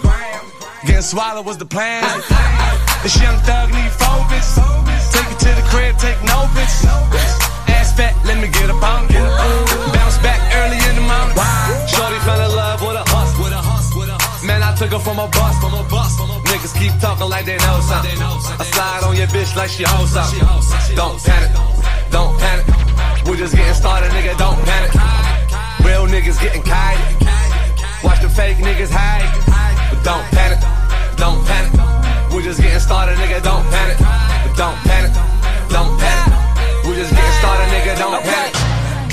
Getting 0.85 1.01
swallowed 1.01 1.45
was 1.45 1.57
the 1.57 1.65
plan. 1.65 2.86
This 3.07 3.23
young 3.23 3.39
thug 3.47 3.71
need 3.71 3.87
focus. 3.95 4.59
Take 5.15 5.31
it 5.31 5.39
to 5.39 5.51
the 5.55 5.63
crib, 5.71 5.95
take 5.95 6.19
no 6.27 6.43
bitch. 6.51 6.83
Ass 7.71 7.95
fat, 7.95 8.11
let 8.27 8.35
me 8.35 8.51
get 8.51 8.67
up 8.67 8.83
on 8.83 9.07
it. 9.07 9.15
Bounce 9.95 10.19
back 10.19 10.43
early 10.59 10.75
in 10.75 10.99
the 10.99 11.05
morning. 11.07 11.31
Shorty 11.87 12.19
fell 12.27 12.35
in 12.35 12.51
love 12.51 12.83
with 12.83 12.99
a 12.99 13.07
hus, 13.07 13.31
with 13.39 13.55
a 13.55 13.63
hus, 13.63 13.95
with 13.95 14.11
a 14.11 14.17
hus. 14.19 14.43
Man, 14.43 14.59
I 14.59 14.75
took 14.75 14.91
her 14.91 14.99
from 14.99 15.23
a 15.23 15.27
bus, 15.31 15.55
from 15.63 15.71
a 15.79 15.87
bus. 15.87 16.19
Niggas 16.51 16.75
keep 16.75 16.91
talking 16.99 17.31
like 17.31 17.45
they 17.45 17.55
know 17.63 17.79
something. 17.79 18.19
I 18.19 18.67
slide 18.75 19.07
on 19.07 19.15
your 19.15 19.31
bitch 19.31 19.55
like 19.55 19.71
she 19.71 19.87
hoes 19.87 20.11
up. 20.19 20.27
Don't 20.91 21.15
panic, 21.23 21.55
don't 22.11 22.35
panic. 22.35 22.67
We 23.23 23.37
just 23.39 23.55
getting 23.55 23.71
started, 23.71 24.11
nigga. 24.11 24.35
Don't 24.35 24.59
panic. 24.67 24.91
Real 25.79 26.11
niggas 26.11 26.43
getting 26.43 26.59
kite. 26.59 26.99
Watch 28.03 28.19
the 28.19 28.27
fake 28.27 28.57
niggas 28.57 28.91
hide, 28.91 29.31
but 29.95 30.03
don't 30.03 30.27
panic, 30.35 30.59
don't 31.15 31.39
panic. 31.47 31.76
We 32.37 32.43
just 32.43 32.61
getting 32.61 32.79
started, 32.79 33.17
nigga. 33.17 33.41
Don't 33.41 33.65
panic, 33.71 33.97
don't 34.55 34.77
panic, 34.85 35.11
don't 35.71 35.99
panic. 35.99 36.85
We 36.85 36.95
just 36.95 37.09
getting 37.11 37.31
started, 37.39 37.65
nigga. 37.73 37.97
Don't 37.97 38.21
panic. 38.21 38.66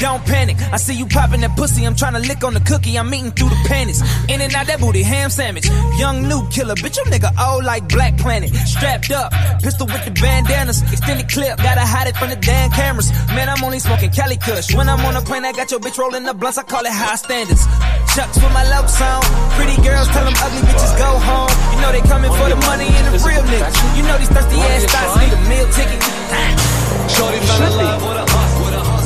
Don't 0.04 0.20
panic. 0.26 0.60
I 0.68 0.76
see 0.76 0.92
you 0.92 1.06
popping 1.06 1.40
that 1.40 1.56
pussy. 1.56 1.80
I'm 1.88 1.96
trying 1.96 2.12
to 2.12 2.20
lick 2.20 2.44
on 2.44 2.52
the 2.52 2.60
cookie. 2.60 2.98
I'm 3.00 3.08
eating 3.16 3.32
through 3.32 3.48
the 3.48 3.56
panties. 3.64 4.04
In 4.28 4.36
and 4.44 4.52
out 4.52 4.66
that 4.68 4.76
booty, 4.76 5.02
ham 5.02 5.30
sandwich. 5.30 5.64
Young 5.96 6.28
new 6.28 6.44
killer, 6.52 6.76
bitch. 6.76 7.00
You 7.00 7.08
nigga 7.08 7.32
old 7.40 7.64
like 7.64 7.88
Black 7.88 8.12
Planet. 8.18 8.52
Strapped 8.68 9.10
up, 9.12 9.32
pistol 9.64 9.86
with 9.88 10.04
the 10.04 10.12
bandanas. 10.12 10.84
Extended 10.92 11.26
clip, 11.32 11.56
gotta 11.56 11.80
hide 11.80 12.06
it 12.06 12.16
from 12.20 12.28
the 12.28 12.36
damn 12.36 12.68
cameras. 12.76 13.08
Man, 13.32 13.48
I'm 13.48 13.64
only 13.64 13.80
smoking 13.80 14.12
Cali 14.12 14.36
Kush. 14.36 14.76
When 14.76 14.90
I'm 14.92 15.00
on 15.08 15.16
a 15.16 15.22
plane, 15.24 15.46
I 15.46 15.52
got 15.52 15.70
your 15.70 15.80
bitch 15.80 15.96
rolling 15.96 16.24
the 16.24 16.34
blunts. 16.34 16.58
I 16.58 16.64
call 16.64 16.84
it 16.84 16.92
high 16.92 17.16
standards. 17.16 17.64
Chucks 18.12 18.36
with 18.36 18.52
my 18.52 18.64
low 18.76 18.84
song. 18.84 19.24
Pretty 19.56 19.80
girls 19.80 20.12
tell 20.12 20.28
them 20.28 20.36
ugly 20.36 20.68
bitches 20.68 20.92
go 21.00 21.16
home. 21.16 21.48
You 21.72 21.80
know 21.80 21.92
they 21.96 22.04
coming 22.04 22.28
for 22.28 22.52
the 22.52 22.60
money 22.68 22.92
and 22.92 23.08
the 23.08 23.24
real 23.24 23.40
niggas. 23.40 23.72
You 23.96 24.04
know 24.04 24.20
these 24.20 24.28
thirsty 24.28 24.60
ass 24.68 24.84
thoughts 24.84 25.16
need 25.16 25.32
a 25.32 25.40
meal 25.48 25.64
ticket. 25.72 26.00
Shorty 27.08 27.40
fell 27.48 27.64
in 27.64 27.72
love 27.72 28.04
with 28.04 28.20
a 28.20 28.26
hus, 28.28 28.28
with 28.28 28.28
a 28.28 28.36
hus. 28.36 28.53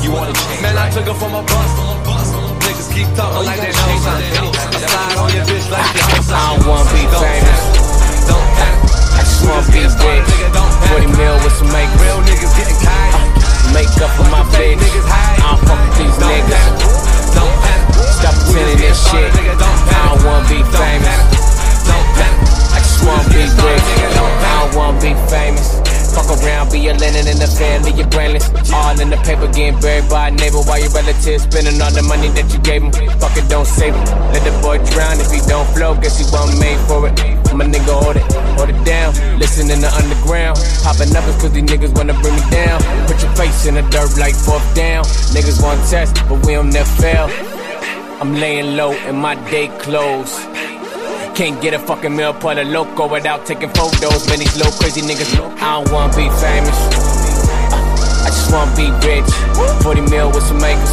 You 0.08 0.16
wanna 0.16 0.32
change? 0.32 0.64
Man, 0.64 0.72
I 0.72 0.88
took 0.88 1.04
her 1.04 1.12
from 1.12 1.36
a 1.36 1.44
bus, 1.44 1.68
from 1.76 1.92
a 1.92 2.00
bus. 2.00 2.32
Niggas 2.64 2.88
keep 2.96 3.12
talking 3.12 3.44
like 3.44 3.60
they 3.60 3.76
know 3.76 3.92
something. 4.00 4.40
I 4.56 4.80
slide 4.80 5.20
on 5.20 5.28
your 5.36 5.44
bitch 5.44 5.68
like 5.68 5.84
she 5.84 6.00
hoes 6.00 6.32
I 6.32 6.40
don't 6.48 6.64
wanna 6.64 6.88
be 6.96 7.04
famous. 7.12 7.60
Don't 8.24 8.48
panic. 8.56 8.88
I 8.88 9.20
just 9.20 9.44
wanna 9.44 9.68
be 9.68 9.84
rich. 9.84 10.24
Nigga, 10.32 10.48
don't 10.56 10.72
panic. 10.80 11.12
40 11.12 11.20
mil 11.20 11.36
with 11.44 11.52
some 11.60 11.68
makeup. 11.76 12.00
Real 12.00 12.24
niggas 12.24 12.56
getting 12.56 12.80
kite. 12.80 13.20
Make 13.76 13.92
up 14.00 14.08
for 14.16 14.24
my 14.32 14.40
bitch. 14.48 14.80
I 14.80 15.44
don't 15.44 15.60
fuck 15.68 15.76
with 15.76 16.00
these 16.00 16.16
niggas. 16.24 16.64
Don't 17.36 17.52
panic. 17.60 18.00
Stop 18.08 18.32
pretending 18.48 18.80
this 18.80 18.96
shit. 19.12 19.28
started, 19.28 19.36
nigga. 19.36 19.60
Don't 19.60 19.76
I 19.92 20.00
don't 20.08 20.24
wanna 20.24 20.48
be 20.48 20.60
famous. 20.72 21.20
Don't 21.84 22.08
panic. 22.16 22.48
I 22.72 22.80
just 22.80 23.04
wanna 23.04 23.28
be 23.28 23.44
rich. 23.44 23.88
I 23.92 24.56
don't 24.56 24.72
wanna 24.72 25.04
be 25.04 25.12
famous. 25.28 25.87
Fuck 26.18 26.42
around, 26.42 26.72
be 26.72 26.82
a 26.88 26.94
Lennon 26.98 27.30
in 27.30 27.38
the 27.38 27.46
family, 27.46 27.94
you're 27.94 28.10
brainless. 28.10 28.50
All 28.74 28.98
in 28.98 29.08
the 29.08 29.16
paper, 29.22 29.46
getting 29.54 29.78
buried 29.78 30.10
by 30.10 30.28
a 30.28 30.30
neighbor 30.34 30.58
while 30.66 30.82
your 30.82 30.90
relatives 30.90 31.46
spending 31.46 31.78
all 31.78 31.94
the 31.94 32.02
money 32.02 32.26
that 32.34 32.50
you 32.50 32.58
gave 32.58 32.82
him. 32.82 32.90
Fuck 33.22 33.38
it, 33.38 33.46
don't 33.46 33.64
save 33.64 33.94
him. 33.94 34.04
Let 34.34 34.42
the 34.42 34.50
boy 34.58 34.82
drown 34.90 35.22
if 35.22 35.30
he 35.30 35.38
don't 35.46 35.62
flow, 35.78 35.94
guess 35.94 36.18
he 36.18 36.26
wasn't 36.34 36.58
made 36.58 36.80
for 36.90 37.06
it. 37.06 37.14
My 37.54 37.64
nigga, 37.64 37.94
hold 37.94 38.18
it, 38.18 38.26
hold 38.58 38.66
it 38.66 38.82
down. 38.82 39.14
Listen 39.38 39.70
in 39.70 39.78
the 39.78 39.94
underground. 39.94 40.58
Popping 40.82 41.14
up 41.14 41.22
is 41.30 41.38
cause 41.38 41.54
these 41.54 41.62
niggas 41.62 41.94
wanna 41.94 42.18
bring 42.18 42.34
me 42.34 42.42
down. 42.50 42.82
Put 43.06 43.22
your 43.22 43.30
face 43.38 43.66
in 43.70 43.78
the 43.78 43.86
dirt 43.94 44.18
like 44.18 44.34
fourth 44.34 44.66
down. 44.74 45.06
Niggas 45.30 45.62
want 45.62 45.78
test, 45.86 46.18
but 46.26 46.42
we 46.44 46.58
don't 46.58 46.70
never 46.70 46.90
fail. 46.98 47.30
I'm 48.18 48.34
laying 48.34 48.74
low 48.74 48.90
in 49.06 49.14
my 49.14 49.38
day 49.54 49.70
clothes. 49.78 50.34
Can't 51.38 51.62
get 51.62 51.72
a 51.72 51.78
fucking 51.78 52.16
meal 52.16 52.32
for 52.32 52.52
the 52.52 52.64
loco 52.64 53.06
without 53.06 53.46
taking 53.46 53.68
photos. 53.68 54.26
Man, 54.26 54.40
these 54.40 54.56
little 54.56 54.72
crazy 54.72 55.02
niggas, 55.02 55.38
I 55.62 55.78
don't 55.78 55.92
wanna 55.92 56.10
be 56.10 56.26
famous. 56.42 56.74
Uh, 57.70 58.26
I 58.26 58.30
just 58.34 58.50
wanna 58.50 58.74
be 58.74 58.90
rich. 59.06 59.30
40 59.84 60.00
mil 60.10 60.32
with 60.32 60.42
some 60.42 60.58
makers. 60.58 60.90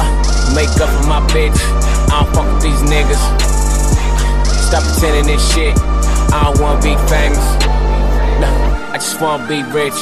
Uh, 0.00 0.08
make 0.56 0.72
up 0.80 0.88
for 0.88 1.06
my 1.06 1.20
bitch. 1.28 1.60
I 2.08 2.24
don't 2.24 2.34
fuck 2.34 2.54
with 2.54 2.62
these 2.62 2.80
niggas. 2.88 3.20
Stop 4.64 4.82
pretending 4.82 5.26
this 5.26 5.52
shit. 5.52 5.76
I 6.32 6.44
don't 6.48 6.62
wanna 6.62 6.80
be 6.80 6.96
famous. 7.04 7.44
Nah, 8.40 8.92
I 8.92 8.96
just 8.96 9.20
wanna 9.20 9.46
be 9.46 9.62
rich. 9.76 9.92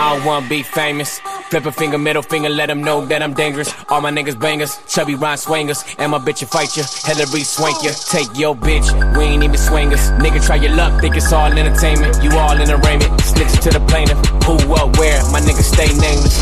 I 0.00 0.16
don't 0.16 0.24
wanna 0.24 0.48
be 0.48 0.62
famous. 0.62 1.20
Flip 1.48 1.64
a 1.64 1.72
finger, 1.72 1.96
middle 1.96 2.20
finger, 2.20 2.50
let 2.50 2.66
them 2.66 2.84
know 2.84 3.06
that 3.06 3.22
I'm 3.22 3.32
dangerous. 3.32 3.72
All 3.88 4.02
my 4.02 4.12
niggas 4.12 4.38
bangers, 4.38 4.76
chubby 4.86 5.14
rhyme 5.14 5.38
swingers. 5.38 5.82
And 5.96 6.12
my 6.12 6.18
bitch 6.18 6.42
will 6.44 6.52
fight 6.52 6.76
you, 6.76 6.84
Hilary 7.08 7.40
Swank 7.40 7.82
you. 7.82 7.88
Take 7.88 8.28
your 8.36 8.54
bitch, 8.54 8.84
we 9.16 9.24
ain't 9.24 9.42
even 9.42 9.56
swingers. 9.56 10.10
Nigga, 10.20 10.44
try 10.44 10.56
your 10.56 10.76
luck, 10.76 11.00
think 11.00 11.16
it's 11.16 11.32
all 11.32 11.50
entertainment. 11.50 12.22
You 12.22 12.36
all 12.36 12.52
in 12.60 12.68
arraignment, 12.68 13.18
snitch 13.22 13.64
to 13.64 13.70
the 13.70 13.80
plaintiff. 13.88 14.20
Who, 14.44 14.60
what, 14.68 14.98
where, 14.98 15.24
my 15.32 15.40
niggas 15.40 15.72
stay 15.72 15.88
nameless. 15.96 16.36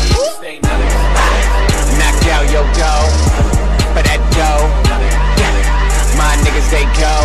Knock 1.95 2.19
out 2.27 2.43
your 2.51 2.67
dough, 2.75 3.07
for 3.95 4.03
that 4.03 4.19
dough. 4.35 4.67
My 6.19 6.35
niggas, 6.43 6.67
they 6.67 6.83
go, 6.99 7.15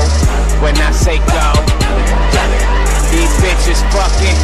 when 0.63 0.79
I 0.79 0.93
say 0.95 1.19
go. 1.35 1.51
These 3.11 3.35
bitches 3.43 3.83
fucking, 3.91 4.39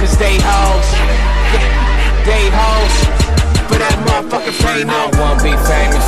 cause 0.00 0.16
they 0.16 0.40
hoes. 0.40 1.81
They 2.22 2.46
hoes, 2.54 2.96
but 3.66 3.82
that 3.82 3.98
motherfucking 4.06 4.54
fame 4.62 4.86
I 4.86 5.10
don't 5.10 5.18
wanna 5.18 5.42
be 5.42 5.58
famous. 5.66 6.06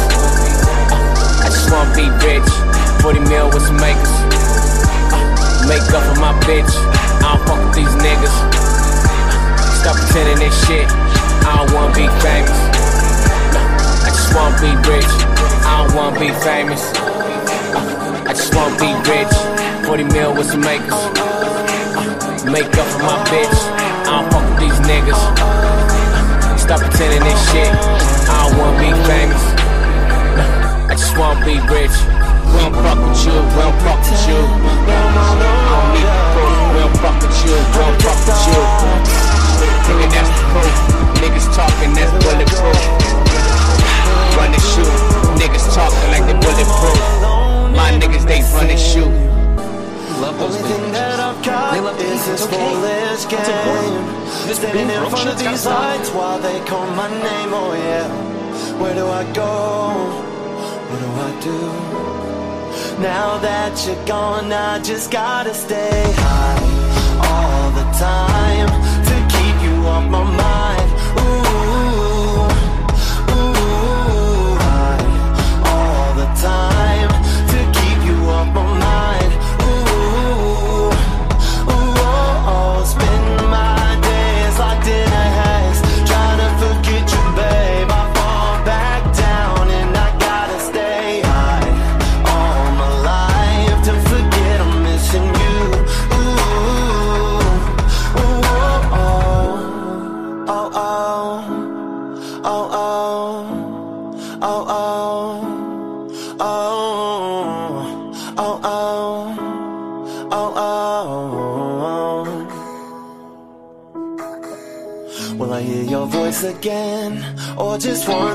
Uh, 0.86 1.42
I 1.42 1.50
just 1.50 1.66
wanna 1.74 1.90
be 1.90 2.06
rich. 2.22 2.46
40 3.02 3.18
mil 3.26 3.50
with 3.50 3.66
some 3.66 3.82
makers. 3.82 4.14
Uh, 5.10 5.18
make 5.66 5.82
up 5.90 6.06
for 6.06 6.14
my 6.22 6.30
bitch. 6.46 6.70
I 7.18 7.34
don't 7.34 7.42
fuck 7.50 7.58
with 7.66 7.74
these 7.74 7.90
niggas. 7.98 8.30
Stop 9.82 9.98
pretending 9.98 10.38
this 10.38 10.54
shit. 10.70 10.86
I 11.42 11.66
don't 11.66 11.74
wanna 11.74 11.90
be 11.98 12.06
famous. 12.22 12.58
No, 13.50 13.58
I 14.06 14.14
just 14.14 14.30
wanna 14.38 14.54
be 14.62 14.70
rich. 14.86 15.10
I 15.66 15.82
don't 15.82 15.98
wanna 15.98 16.20
be 16.22 16.30
famous. 16.46 16.94
Uh, 17.74 18.22
I 18.22 18.30
just 18.38 18.54
wanna 18.54 18.78
be 18.78 18.94
rich. 19.10 19.34
40 19.82 20.06
mil 20.14 20.30
with 20.30 20.46
some 20.46 20.62
makers. 20.62 20.94
Uh, 20.94 22.38
make 22.54 22.70
up 22.78 22.86
for 22.86 23.02
my 23.02 23.18
bitch. 23.34 23.58
I 24.06 24.22
don't 24.22 24.30
fuck 24.30 24.46
with 24.46 24.62
these 24.62 24.78
niggas. 24.86 25.53
Stop 26.64 26.80
pretending 26.80 27.20
this 27.20 27.36
shit. 27.52 27.68
I 28.24 28.48
don't 28.48 28.56
wanna 28.56 28.80
be 28.80 28.88
famous. 29.04 29.44
I 30.88 30.96
just 30.96 31.12
wanna 31.20 31.44
be 31.44 31.60
rich. 31.68 31.92
We 31.92 32.56
don't 32.56 32.72
fuck 32.72 32.96
with 33.04 33.20
you, 33.20 33.36
we 33.36 33.60
don't 33.60 33.76
fuck 33.84 34.00
with 34.00 34.24
you. 34.24 34.40
I 34.40 34.96
don't 35.68 35.92
need 35.92 36.08
the 36.08 36.24
proof. 36.32 36.56
We 36.72 36.80
don't 36.80 36.96
fuck 37.04 37.20
with 37.20 37.36
you, 37.44 37.52
we 37.52 37.84
don't 37.84 38.00
fuck 38.00 38.16
with 38.16 38.48
you. 38.48 38.64
Nigga, 39.84 40.08
that's 40.08 40.32
the 40.32 40.40
proof. 40.56 40.72
Niggas 41.20 41.52
talking, 41.52 41.92
that's 41.92 42.08
bulletproof. 42.24 42.80
Run 44.32 44.56
and 44.56 44.64
shoot. 44.72 44.88
Niggas 45.36 45.68
talking 45.76 46.08
like 46.16 46.24
they 46.24 46.32
bulletproof. 46.32 46.96
My 47.76 47.92
niggas, 47.92 48.24
they 48.24 48.40
run 48.56 48.72
and 48.72 48.80
shoot. 48.80 49.12
Love 50.16 50.40
those 50.40 50.56
videos. 50.64 50.96
They 51.44 51.80
love 51.84 51.98
to 51.98 52.04
eat. 52.08 52.24
It's 52.24 52.48
okay. 52.48 52.72
That's 52.80 53.28
a 53.28 54.23
growth. 54.44 54.60
This 54.60 54.74
in 54.74 55.10
front 55.10 55.30
of 55.30 55.38
these 55.38 55.66
lights 55.66 56.10
while 56.10 56.38
they 56.38 56.60
call 56.64 56.86
my 56.94 57.08
name, 57.08 57.50
oh 57.52 57.74
yeah. 57.74 58.08
Where 58.80 58.94
do 58.94 59.06
I 59.06 59.24
go? 59.32 59.50
What 60.88 61.00
do 61.00 61.08
I 61.28 61.40
do? 61.40 63.02
Now 63.02 63.38
that 63.38 63.86
you're 63.86 64.06
gone, 64.06 64.52
I 64.52 64.80
just 64.80 65.10
gotta 65.10 65.54
stay 65.54 66.12
high 66.16 66.74
all 67.28 67.70
the 67.70 67.86
time 67.98 68.68
to 69.08 69.16
keep 69.34 69.56
you 69.62 69.86
off 69.86 70.08
my 70.10 70.22
mind. 70.22 70.83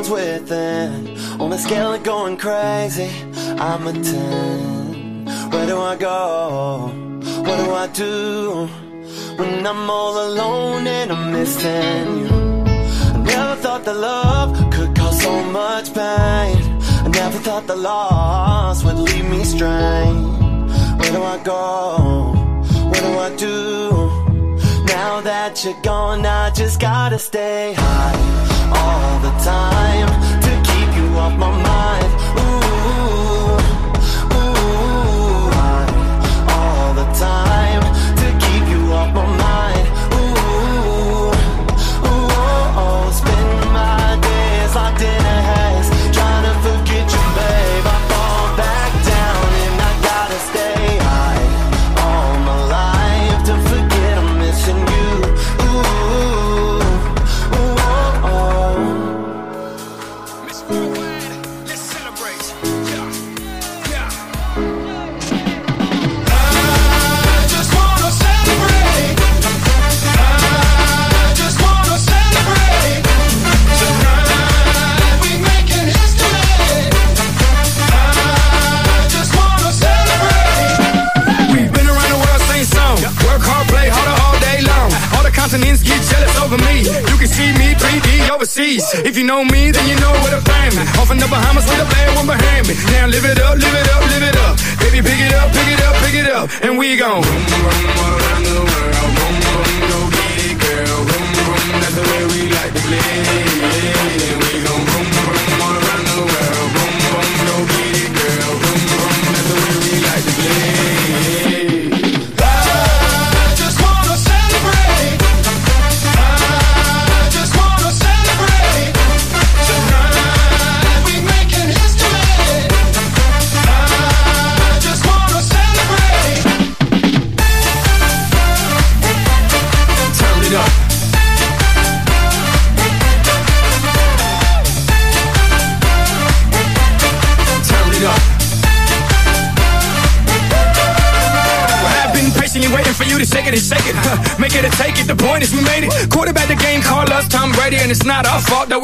Within? 0.10 1.18
On 1.40 1.52
a 1.54 1.58
scale 1.58 1.94
of 1.94 2.04
going 2.04 2.38
crazy, 2.38 3.10
I'm 3.60 3.88
a 3.88 3.94
ten. 3.94 5.26
Where 5.52 5.68
do 5.68 5.78
I 5.80 5.96
go? 5.96 6.92
What 7.46 7.58
do 7.66 7.72
I 7.74 7.88
do 7.88 8.68
when 9.38 9.66
I'm 9.66 9.90
all 9.90 10.16
alone 10.28 10.88
and 10.88 11.12
I'm 11.12 11.32
missing 11.32 12.08
you? 12.22 12.28
I 13.16 13.24
never 13.24 13.56
thought 13.64 13.84
that 13.86 13.96
love 13.96 14.50
could 14.74 14.96
cause 14.96 15.22
so 15.22 15.44
much 15.44 15.94
pain. 15.94 16.58
I 17.06 17.10
never 17.22 17.38
thought 17.40 17.68
the 17.68 17.76
loss 17.76 18.84
would 18.84 18.98
leave 18.98 19.30
me 19.30 19.44
strained. 19.44 20.70
Where 21.00 21.12
do 21.12 21.24
I 21.24 21.38
go? 21.44 22.34
What 22.90 23.02
do 23.08 23.12
I 23.28 23.30
do? 23.36 23.60
Now 24.86 25.22
that 25.22 25.64
you're 25.64 25.82
gone, 25.82 26.26
I 26.26 26.50
just 26.52 26.80
gotta 26.80 27.20
stay 27.20 27.74
high 27.74 28.30
the 28.70 28.99
time 29.50 30.10
to 30.46 30.52
keep 30.70 30.90
you 30.98 31.08
off 31.18 31.34
my 31.44 31.50
mind. 31.50 32.29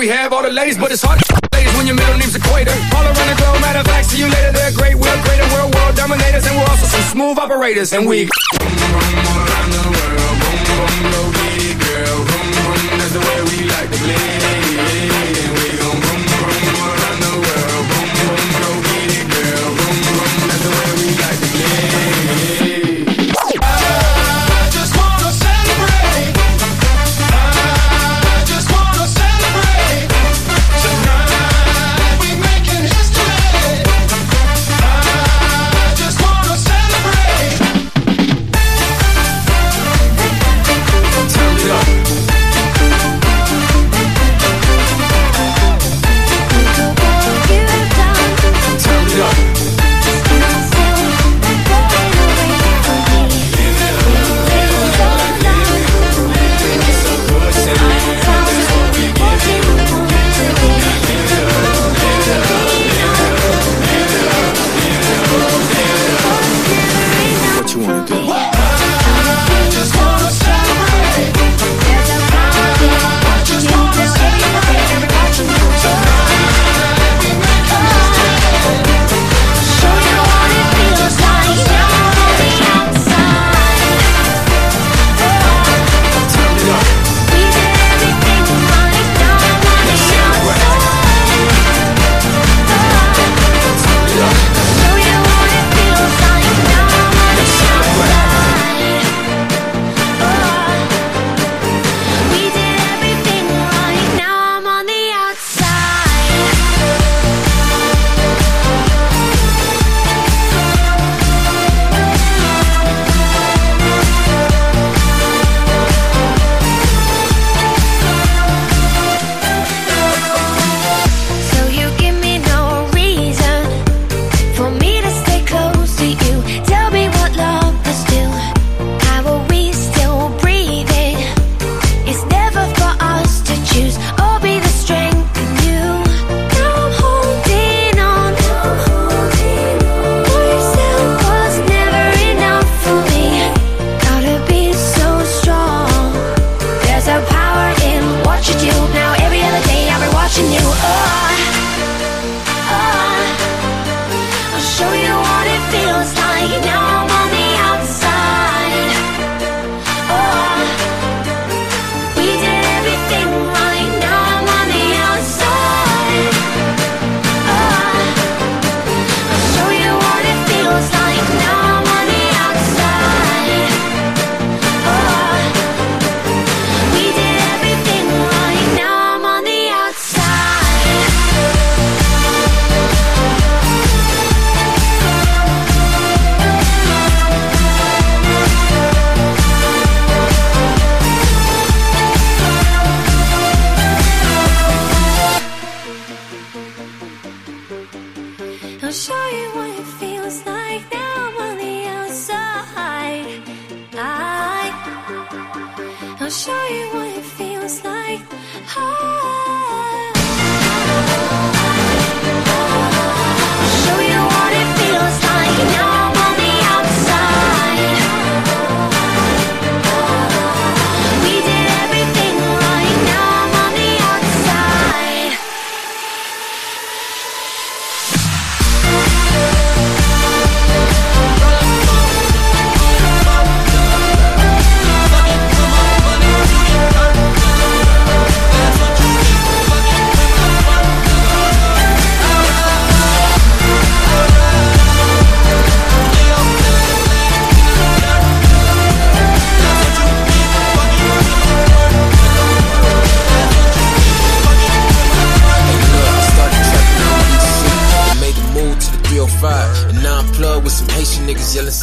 We 0.06 0.12
have 0.12 0.32
all 0.34 0.44
the 0.44 0.52
ladies, 0.52 0.78
but 0.78 0.91
it's 0.91 1.02
hard 1.02 1.18
to 1.18 1.50
ladies 1.52 1.74
when 1.76 1.88
your 1.88 1.96
middle 1.96 2.15
name's 2.20 2.36
Equator. 2.36 2.70
All 2.96 3.04
around 3.04 3.26
the 3.26 3.38
globe, 3.41 3.60
matter 3.60 3.80
of 3.80 3.88
fact, 3.88 4.06
see 4.06 4.20
you 4.20 4.30
later. 4.30 4.52
They're 4.52 4.72
great, 4.72 4.94
we're 4.94 5.22
greater, 5.24 5.46
we're 5.50 5.65
world 5.65 5.96
dominators, 5.96 6.46
and 6.46 6.56
we're 6.56 6.70
also 6.70 6.86
some 6.86 7.02
smooth 7.10 7.39
operators, 7.39 7.91
and 7.91 8.06
we. 8.06 8.26
boom, 8.26 8.70
boom 8.70 9.26
all 9.26 9.41
around 9.50 9.72
the 9.74 9.82
world, 9.98 10.36
boom, 10.46 10.60
boom, 11.10 11.30
baby 11.34 11.74
girl, 11.82 12.18
boom, 12.22 12.48
boom. 12.54 13.00
That's 13.02 13.13
the 13.18 13.24
way 13.26 13.38
we 13.50 13.58
like 13.65 13.89
to 13.89 13.98
play. 13.98 15.14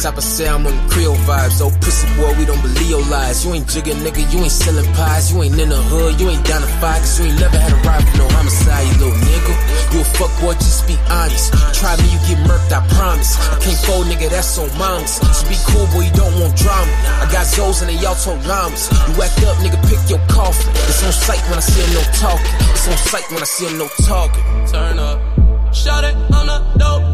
Sapa 0.03 0.19
say 0.19 0.49
I'm 0.49 0.67
on 0.67 0.75
Creole 0.91 1.15
vibes. 1.23 1.63
Oh, 1.63 1.71
pussy 1.79 2.03
boy, 2.19 2.35
we 2.35 2.43
don't 2.43 2.59
believe 2.59 2.91
your 2.91 3.07
lies. 3.07 3.47
You 3.47 3.55
ain't 3.55 3.71
jigging, 3.71 4.03
nigga, 4.03 4.19
you 4.35 4.43
ain't 4.43 4.51
selling 4.51 4.83
pies. 4.99 5.31
You 5.31 5.39
ain't 5.43 5.55
in 5.55 5.69
the 5.71 5.79
hood, 5.79 6.19
you 6.19 6.27
ain't 6.27 6.43
down 6.43 6.59
to 6.59 6.67
fight, 6.83 6.99
cause 6.99 7.23
you 7.23 7.31
ain't 7.31 7.39
never 7.39 7.55
had 7.55 7.71
a 7.71 7.79
for 7.79 8.17
no 8.19 8.27
homicide, 8.35 8.83
you 8.83 8.99
little 8.99 9.15
nigga. 9.15 9.53
You 9.95 10.03
a 10.03 10.07
fuck 10.19 10.27
boy, 10.43 10.59
just 10.59 10.83
be 10.91 10.99
honest. 11.07 11.55
Try 11.79 11.95
me, 12.03 12.11
you 12.11 12.19
get 12.27 12.35
murked, 12.43 12.67
I 12.75 12.83
promise. 12.99 13.39
I 13.47 13.55
can't 13.63 13.79
fold, 13.87 14.11
nigga, 14.11 14.27
that's 14.27 14.51
on 14.59 14.67
mamas. 14.75 15.23
So 15.23 15.47
be 15.47 15.55
cool, 15.71 15.87
boy, 15.95 16.03
you 16.03 16.11
don't 16.19 16.35
want 16.35 16.51
drama. 16.59 16.91
I 17.23 17.25
got 17.31 17.47
Zoes 17.47 17.79
and 17.79 17.87
they 17.87 17.95
all 18.03 18.19
told 18.19 18.43
llamas. 18.43 18.91
You 19.07 19.15
act 19.23 19.39
up, 19.47 19.55
nigga, 19.63 19.79
pick 19.87 20.03
your 20.11 20.19
coffin. 20.27 20.67
It's 20.91 20.99
on 20.99 21.15
sight 21.15 21.39
when 21.47 21.55
I 21.55 21.63
see 21.63 21.79
him, 21.79 21.95
no 21.95 22.03
talking. 22.19 22.51
It's 22.75 22.91
on 22.91 22.99
sight 23.07 23.23
when 23.31 23.39
I 23.39 23.47
see 23.47 23.71
him, 23.71 23.79
no 23.79 23.87
talking. 24.03 24.43
Turn 24.67 24.99
up. 24.99 25.23
Shout 25.71 26.03
it, 26.03 26.11
I'm 26.35 26.43
the 26.51 26.59
dope 26.75 27.12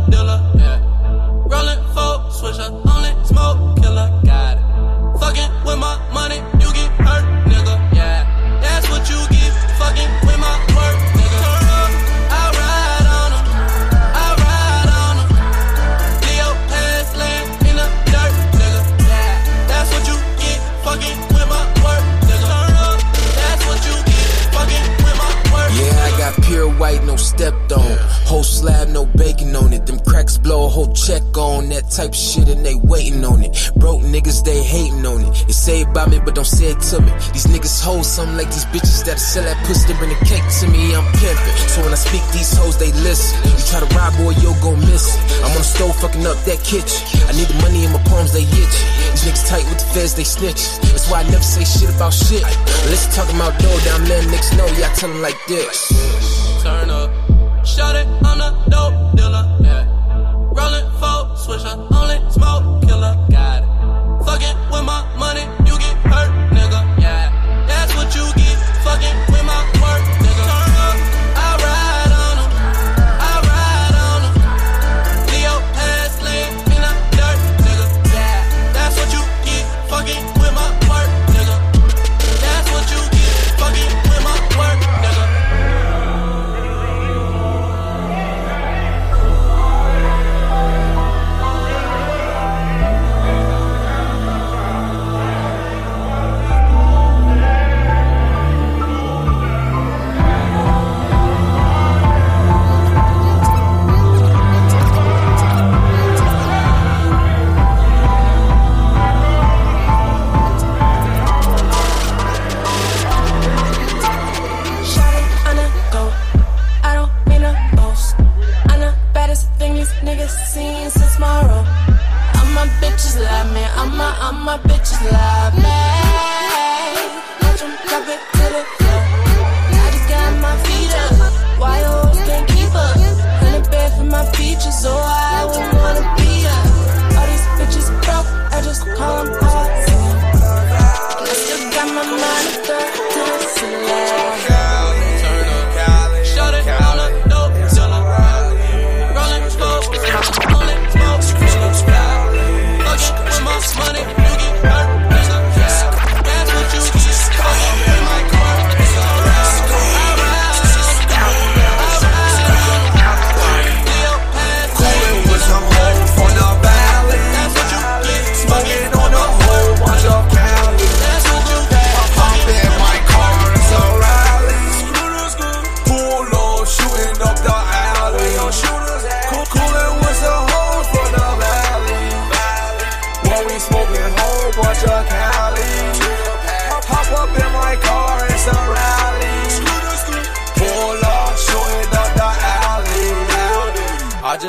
stepped 27.20 27.72
on. 27.72 27.98
Whole 28.26 28.44
slab, 28.44 28.90
no 28.90 29.06
bacon 29.06 29.56
on 29.56 29.74
it. 29.74 29.86
Them 29.86 30.00
cracks 30.00 30.38
blow 30.38 30.66
a 30.66 30.70
whole 30.70 30.92
check 30.94 31.22
on 31.38 31.70
that 31.70 31.90
type 31.92 32.10
of 32.10 32.16
shit 32.16 32.48
and 32.48 32.66
they 32.66 32.76
waiting 32.76 33.24
on 33.24 33.44
it. 33.44 33.54
Broke 33.76 34.02
niggas, 34.02 34.44
they 34.44 34.64
hating 34.64 35.06
on 35.06 35.22
it. 35.22 35.34
They 35.48 35.54
say 35.54 35.82
it 35.82 35.88
about 35.88 36.10
me, 36.10 36.20
but 36.24 36.36
don't 36.36 36.48
say 36.48 36.72
it 36.72 36.80
to 36.92 37.02
me. 37.02 37.12
These 37.34 37.48
niggas 37.48 37.84
hold 37.84 38.06
something 38.06 38.38
like 38.38 38.48
these 38.48 38.66
bitches 38.72 39.04
that 39.06 39.20
sell 39.20 39.44
that 39.44 39.60
pussy 39.66 39.94
bring 40.00 40.10
the 40.10 40.20
cake 40.26 40.46
to 40.62 40.66
me. 40.68 40.96
I'm 40.96 41.06
pimping. 41.20 41.56
So 41.68 41.84
when 41.84 41.92
I 41.92 42.00
speak, 42.00 42.24
these 42.32 42.56
hoes, 42.56 42.78
they 42.78 42.92
listen. 43.04 43.36
You 43.44 43.60
try 43.68 43.80
to 43.84 43.90
rob, 43.96 44.16
boy, 44.18 44.34
you'll 44.40 44.60
go 44.64 44.76
missing. 44.76 45.20
I'm 45.44 45.52
on 45.52 45.62
the 45.62 45.68
stove 45.68 45.96
fucking 46.00 46.26
up 46.26 46.38
that 46.48 46.64
kitchen. 46.64 47.04
I 47.28 47.36
need 47.36 47.52
the 47.52 47.60
money 47.62 47.84
in 47.84 47.92
my 47.92 48.02
palms, 48.08 48.32
they 48.32 48.48
itch. 48.48 48.78
These 49.14 49.26
niggas 49.28 49.46
tight 49.50 49.66
with 49.68 49.80
the 49.82 49.90
feds, 49.92 50.16
they 50.16 50.24
snitch. 50.24 50.80
That's 50.94 51.10
why 51.12 51.22
I 51.22 51.24
never 51.28 51.44
say 51.44 51.66
shit 51.68 51.90
about 51.90 52.14
shit. 52.14 52.46
You 52.46 52.98
talking 53.12 53.36
about 53.36 53.58
dough, 53.60 53.80
down 53.86 54.08
letting 54.08 54.30
niggas 54.30 54.58
know, 54.58 54.68
yeah, 54.78 54.92
I 54.92 54.94
tell 54.96 55.10
them 55.10 55.22
like 55.22 55.38
this. 55.48 56.29
Turn 56.70 56.90
up. 56.90 57.10
Shout 57.66 57.96
it, 57.96 58.08
I'm 58.24 58.38
the 58.38 58.50
dope 58.70 59.16
dealer. 59.18 59.46
Yeah. 59.62 59.84
Rolling 60.58 60.90
four, 61.00 61.20
switch 61.36 61.66
up, 61.66 61.89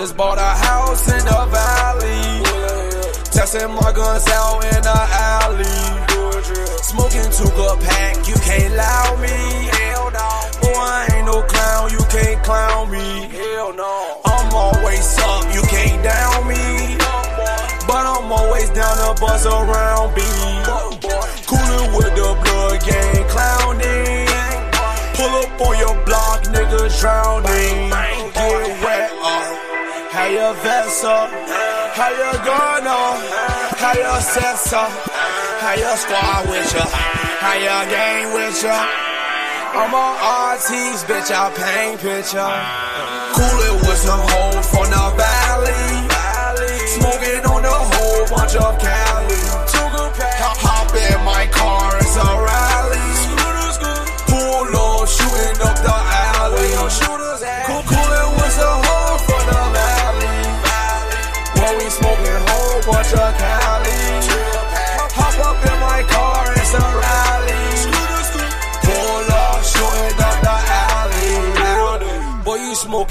just 0.01 0.17
bought 0.17 0.39
a 0.39 0.53
house 0.65 1.13
in 1.13 1.25
the 1.29 1.43
valley. 1.53 2.25
Testing 3.37 3.69
my 3.69 3.93
guns 3.93 4.27
out 4.29 4.65
in 4.65 4.81
the 4.81 5.01
alley. 5.37 5.77
Smoking 6.89 7.29
two 7.37 7.51
good 7.53 7.79
pack, 7.85 8.17
you 8.27 8.35
can't 8.41 8.73
allow 8.73 9.21
me. 9.21 9.37
Boy, 10.63 10.81
I 10.97 11.09
ain't 11.13 11.27
no 11.27 11.43
clown, 11.43 11.91
you 11.93 12.03
can't 12.09 12.43
clown 12.43 12.91
me. 12.91 13.29
Hell 13.29 13.75
no. 13.75 14.21
I'm 14.25 14.55
always 14.55 15.19
up, 15.21 15.45
you 15.53 15.63
can't 15.69 16.03
down 16.03 16.49
me. 16.49 16.97
But 17.87 18.05
I'm 18.09 18.33
always 18.33 18.71
down 18.71 18.97
to 19.05 19.21
buzz 19.21 19.45
around 19.45 20.17
me. 20.17 20.31
Cooler 21.45 21.85
with 21.93 22.13
the 22.17 22.31
blood 22.41 22.81
gang 22.89 23.25
clowning. 23.29 24.29
Pull 25.13 25.33
up 25.45 25.61
on 25.61 25.75
your 25.77 25.97
block, 26.07 26.41
nigga 26.45 26.89
drowning. 27.01 27.91
Get 28.33 28.83
wet 28.83 29.13
up. 29.23 29.70
How 30.11 30.27
your 30.27 30.55
vest 30.55 31.05
up? 31.05 31.31
How 31.95 32.11
your 32.11 32.45
gun 32.45 32.85
up? 32.85 33.23
How 33.79 34.19
sex 34.19 34.73
up? 34.73 34.91
How 35.63 35.75
your 35.75 35.97
squad 35.97 36.51
with 36.51 36.75
ya? 36.75 36.85
How 37.39 37.55
your 37.55 37.85
gang 37.89 38.35
with 38.35 38.61
ya? 38.61 38.75
I'm 39.73 39.95
on 39.95 40.17
artist, 40.19 41.07
bitch, 41.07 41.31
I 41.31 41.47
paint 41.55 42.01
picture. 42.01 42.43
Cool 43.39 43.61
it 43.71 43.75
with 43.87 43.99
some 43.99 44.21
hoes 44.21 44.67
from 44.71 44.91
the 44.91 45.07
valley. 45.15 46.09
Smoking 46.91 47.47
on 47.47 47.65
a 47.65 47.71
whole 47.71 48.37
bunch 48.37 48.57
of 48.57 48.79
Cali. 48.81 49.00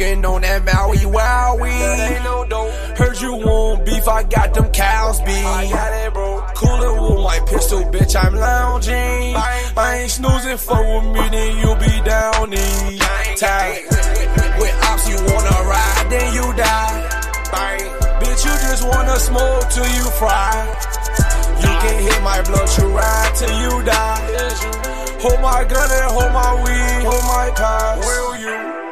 You 0.10 0.16
smoking 0.16 0.26
on 0.26 0.42
that 0.42 0.66
Maui 0.66 0.98
Wowie. 0.98 2.98
Heard 2.98 3.22
you 3.22 3.36
want 3.36 3.86
beef, 3.86 4.08
I 4.08 4.24
got 4.24 4.54
them 4.54 4.72
cows 4.72 5.20
beef. 5.22 5.46
Coolin' 6.56 7.02
with 7.02 7.20
my 7.24 7.40
pistol, 7.48 7.82
bitch, 7.92 8.16
I'm 8.16 8.34
lounging. 8.36 8.96
I 8.96 9.98
ain't 10.02 10.12
snoozing, 10.12 10.58
fuck 10.58 10.80
with 10.80 11.04
me, 11.14 11.30
then 11.30 11.58
you'll 11.60 11.76
be 11.76 12.02
down 12.04 12.54
in 12.54 12.98
tag. 13.38 13.84
With 14.60 14.76
ops, 14.90 15.08
you 15.10 15.16
wanna 15.16 15.64
ride, 15.70 16.08
then 16.10 16.34
you 16.34 16.54
die. 16.54 17.06
Bitch, 18.20 18.44
you 18.46 18.52
just 18.68 18.84
wanna 18.86 19.18
smoke 19.18 19.70
till 19.70 19.88
you 19.88 20.10
fry. 20.20 20.68
You 21.62 21.70
can 21.84 22.04
hit 22.04 22.22
my 22.24 22.42
blood, 22.44 22.70
you 22.78 22.88
ride 22.88 23.32
till 23.36 23.62
you 23.62 23.84
die. 23.86 24.20
Hold 25.22 25.40
my 25.42 25.64
gun 25.66 25.92
and 25.92 26.12
hold 26.12 26.32
my 26.32 26.54
weed, 26.64 27.04
hold 27.06 27.24
my 27.24 27.52
pass. 27.56 28.00
Will 28.06 28.36
you? 28.38 28.89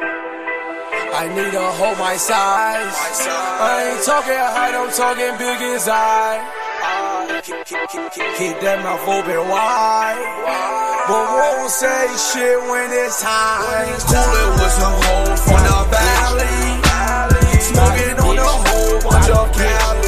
I 1.18 1.26
need 1.26 1.50
to 1.50 1.66
hold 1.82 1.98
my 1.98 2.14
size. 2.14 2.94
I 3.26 3.90
ain't 3.90 4.06
talking 4.06 4.38
height, 4.38 4.70
I'm 4.70 4.86
talking 4.94 5.34
big 5.34 5.58
as 5.74 5.88
I. 5.90 6.38
Keep 8.38 8.62
that 8.62 8.78
mouth 8.86 9.02
open 9.02 9.42
wide. 9.50 10.14
But 11.10 11.26
won't 11.34 11.74
say 11.74 12.06
shit 12.30 12.62
when 12.70 12.94
it's 12.94 13.18
time. 13.20 13.98
Cool 14.06 14.30
it 14.30 14.50
with 14.62 14.74
some 14.78 14.94
hoes 14.94 15.42
from 15.42 15.58
the 15.66 15.80
valley. 15.90 16.86
Smoking 17.66 18.14
on 18.22 18.38
a 18.38 18.54
whole 18.62 19.02
bunch 19.02 19.28
of 19.34 19.50
Cali. 19.58 20.07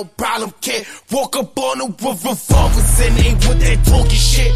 a 0.00 0.04
problem 0.04 0.52
kid. 0.60 0.86
Walk 1.10 1.36
up 1.36 1.58
on 1.58 1.78
the 1.78 1.84
roof 1.84 2.24
revolvers 2.24 3.00
and 3.00 3.18
ain't 3.18 3.48
with 3.48 3.60
that 3.60 3.84
talking 3.84 4.10
shit. 4.10 4.52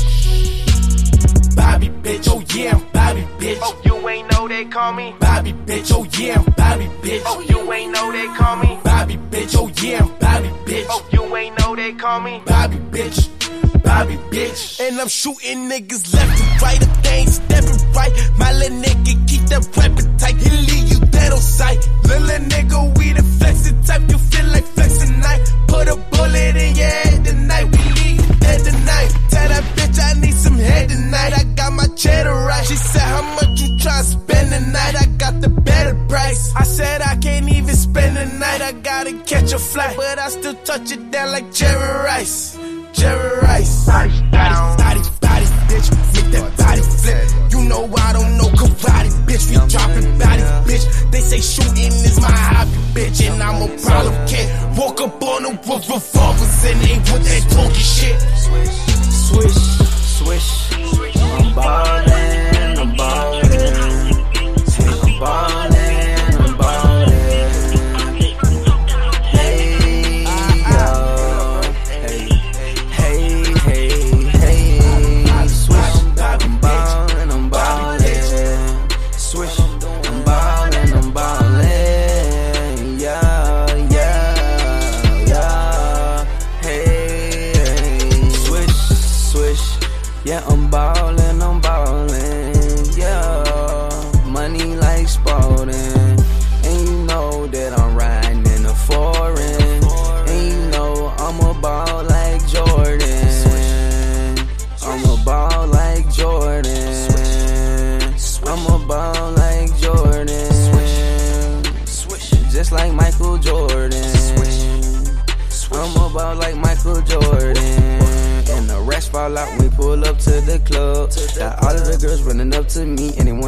Bobby, 1.57 1.89
bitch, 1.89 2.29
oh 2.29 2.43
yeah, 2.55 2.75
I'm 2.75 2.81
Bobby, 2.93 3.23
bitch. 3.39 3.59
Oh, 3.61 3.81
you 3.85 4.09
ain't 4.09 4.33
know 4.33 4.49
they 4.49 4.65
call 4.65 4.93
me 4.93 5.15
Bobby, 5.21 5.53
bitch, 5.53 5.93
oh 5.93 6.07
yeah, 6.19 6.39
I'm 6.39 6.45
Bobby, 6.53 6.87
bitch. 7.03 7.23
Oh, 7.27 7.41
you 7.41 7.73
ain't 7.73 7.93
know 7.93 8.13
they 8.13 8.27
call 8.35 8.57
me 8.57 8.79
Bobby, 8.85 9.17
bitch, 9.17 9.55
oh 9.57 9.71
yeah, 9.83 10.03
I'm 10.03 10.19
Bobby, 10.19 10.49
bitch. 10.65 10.87
Oh, 10.89 11.07
you 11.13 11.37
ain't 11.37 11.59
know 11.59 11.77
they 11.77 11.93
call 11.93 12.21
me 12.21 12.43
Bobby, 12.47 12.77
bitch. 12.77 13.31
Bobby, 13.85 14.17
bitch. 14.31 14.81
And 14.81 14.99
I'm 14.99 15.09
shooting 15.09 15.69
niggas 15.69 16.14
I 38.65 38.73
gotta 38.73 39.13
catch 39.27 39.53
a 39.53 39.59
flight. 39.59 39.95
But 39.95 40.19
I 40.19 40.29
still 40.31 40.55
touch 40.65 40.91
it 40.91 41.11
down 41.11 41.33
like 41.33 41.53
Jerry 41.53 42.05
Rice. 42.05 42.59
Jerry 42.95 43.41
Rice. 43.41 43.85
Body, 43.85 44.09
body, 44.33 44.55
body, 44.81 45.01
body, 45.21 45.47
bitch. 45.69 45.89
Make 46.15 46.31
that 46.33 46.57
body 46.57 46.81
flip. 46.81 47.53
You 47.53 47.69
know 47.69 47.85
I 47.95 48.13
don't 48.15 48.39
know 48.39 48.49
karate, 48.57 49.13
bitch. 49.29 49.51
We 49.51 49.57
dropping 49.69 50.19
bodies, 50.19 50.51
bitch. 50.65 51.11
They 51.11 51.21
say 51.21 51.41
shooting 51.41 51.93
is 52.09 52.19
my 52.19 52.31
hobby, 52.31 52.71
bitch, 52.97 53.21
and 53.29 53.43
I'm 53.43 53.61
a 53.63 53.69
problem 53.85 54.17
kid. 54.27 54.49
Walk 54.79 54.99
up 55.03 55.23
on 55.23 55.43
the 55.43 55.51
roof 55.51 55.85
revolvers 55.85 56.65
and 56.65 56.81
ain't 56.89 57.05
with 57.13 57.25
that 57.29 57.45
talking 57.53 57.89
shit. 57.95 58.19
Swish, 59.29 59.61
swish. 60.17 60.75
I'm 61.37 61.55
ballin', 61.55 61.94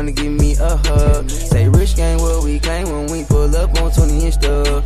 wanna 0.07 0.23
give 0.23 0.33
me 0.33 0.53
a 0.57 0.77
hug. 0.77 1.29
Say 1.29 1.69
rich 1.69 1.97
gang 1.97 2.23
where 2.23 2.41
we 2.41 2.61
came 2.61 2.89
when 2.89 3.07
we 3.11 3.25
pull 3.25 3.55
up 3.57 3.71
on 3.81 3.91
20 3.91 4.25
inch 4.25 4.35
stuff. 4.35 4.85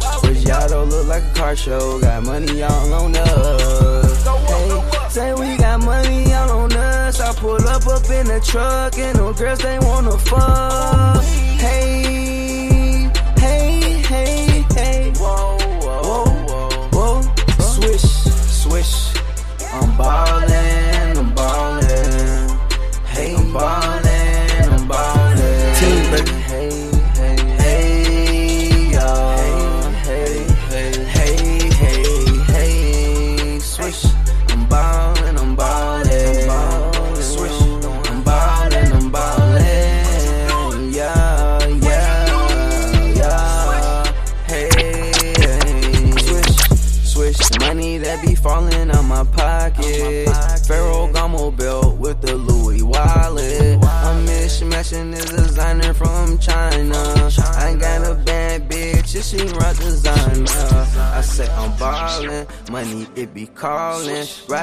Don't 0.69 0.89
look 0.89 1.07
like 1.09 1.23
a 1.25 1.35
car 1.35 1.57
show, 1.57 2.01
got 2.01 2.23
money 2.23 2.63
all 2.63 2.93
on 2.95 3.15
us. 3.17 4.25
Hey, 4.25 5.09
say 5.11 5.35
we 5.35 5.57
got 5.59 5.81
money 5.81 6.33
all 6.33 6.51
on 6.63 6.73
us. 6.73 7.21
I 7.21 7.33
pull 7.35 7.69
up 7.69 7.87
up 7.87 8.09
in 8.09 8.27
the 8.29 8.41
truck 8.41 8.99
and 8.99 9.19
no 9.19 9.33
girls 9.33 9.59
they 9.59 9.79
wanna 9.79 10.17
fuck. 10.19 11.23
Hey, 11.59 13.11
hey, 13.37 13.81
hey, 14.13 14.65
hey. 14.75 15.13
Whoa, 15.17 15.59
whoa, 15.83 16.25
whoa, 16.49 17.23
whoa. 17.23 17.23
Swish, 17.75 18.09
swish. 18.63 19.15
I'm 19.73 19.97
ballin', 19.99 21.19
I'm 21.19 21.35
ballin'. 21.35 22.70
Hey, 23.21 23.35
I'm 23.35 23.53
ballin', 23.53 24.73
I'm 24.73 24.89
ballin'. 24.89 25.75
Team, 25.77 26.11
baby. 26.11 26.31
Hey, 26.41 27.00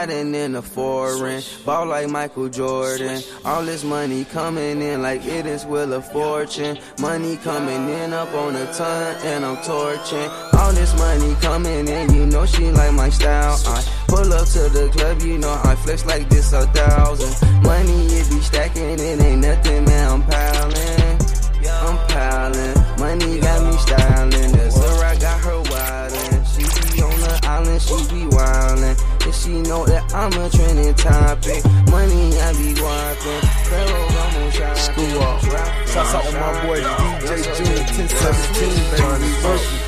Riding 0.07 0.35
in 0.35 0.55
a 0.55 0.61
foreign, 0.61 1.43
ball 1.65 1.87
like 1.87 2.07
Michael 2.07 2.47
Jordan. 2.47 3.21
All 3.43 3.61
this 3.63 3.83
money 3.83 4.23
coming 4.23 4.81
in 4.81 5.01
like 5.01 5.25
it 5.25 5.45
is 5.45 5.65
Wheel 5.65 5.91
of 5.91 6.09
Fortune. 6.09 6.77
Money 6.97 7.35
coming 7.35 7.89
in 7.89 8.13
up 8.13 8.33
on 8.33 8.55
a 8.55 8.71
ton, 8.73 9.15
and 9.25 9.43
I'm 9.43 9.57
torching. 9.63 10.29
All 10.57 10.71
this 10.71 10.97
money 10.97 11.35
coming 11.41 11.89
in, 11.89 12.13
you 12.13 12.25
know 12.25 12.45
she 12.45 12.71
like 12.71 12.93
my 12.93 13.09
style. 13.09 13.59
I 13.67 13.83
pull 14.07 14.31
up 14.31 14.47
to 14.47 14.69
the 14.69 14.89
club, 14.93 15.21
you 15.23 15.39
know 15.39 15.59
I 15.65 15.75
flex 15.75 16.05
like 16.05 16.29
this 16.29 16.53
a 16.53 16.65
thousand. 16.67 17.63
Money 17.63 18.05
it 18.05 18.29
be 18.29 18.39
stacking, 18.39 18.83
it 18.83 19.01
ain't 19.01 19.41
nothing, 19.41 19.83
man. 19.83 20.09
I'm 20.09 20.23
piling, 20.23 21.19
I'm 21.67 21.97
piling. 22.07 22.75
Money 22.97 23.41
got 23.41 23.61
me 23.61 23.77
styling. 23.77 24.51
That's 24.53 24.77
her, 24.77 25.03
I 25.03 25.15
got 25.19 25.41
her 25.41 25.63
wildin'. 25.63 26.45
She 26.55 26.95
be 26.95 27.01
on 27.03 27.19
the 27.19 27.39
island, 27.43 27.81
she 27.81 27.95
be 28.07 28.25
wildin'. 28.33 29.16
And 29.27 29.35
she 29.35 29.51
know 29.59 29.83
that 29.85 30.07
I'm 30.15 30.31
a 30.39 30.47
trending 30.49 30.95
topic. 30.95 31.59
Money 31.91 32.31
I 32.39 32.55
be 32.55 32.71
wildin'. 32.79 33.43
Pharaoh, 33.67 34.07
I'm 34.07 34.39
on 34.39 34.51
shopping. 34.55 34.79
School 34.79 35.19
off. 35.19 35.43
Shouts 35.43 36.15
out 36.15 36.23
to 36.23 36.31
my 36.31 36.55
boy 36.63 36.79
DJ 36.79 37.43
Junior 37.59 37.83
1017, 37.91 38.71
baby. 38.87 39.27
Berkeley. 39.43 39.83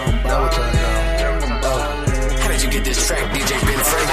I'm 0.00 0.16
ballin'. 0.24 0.56
I'm 1.44 1.60
ballin'. 1.60 2.40
How 2.40 2.48
did 2.48 2.62
you 2.62 2.70
get 2.70 2.82
this 2.86 3.06
track, 3.06 3.20
DJ 3.36 3.60
Ben 3.68 3.84
Frank? 3.84 4.08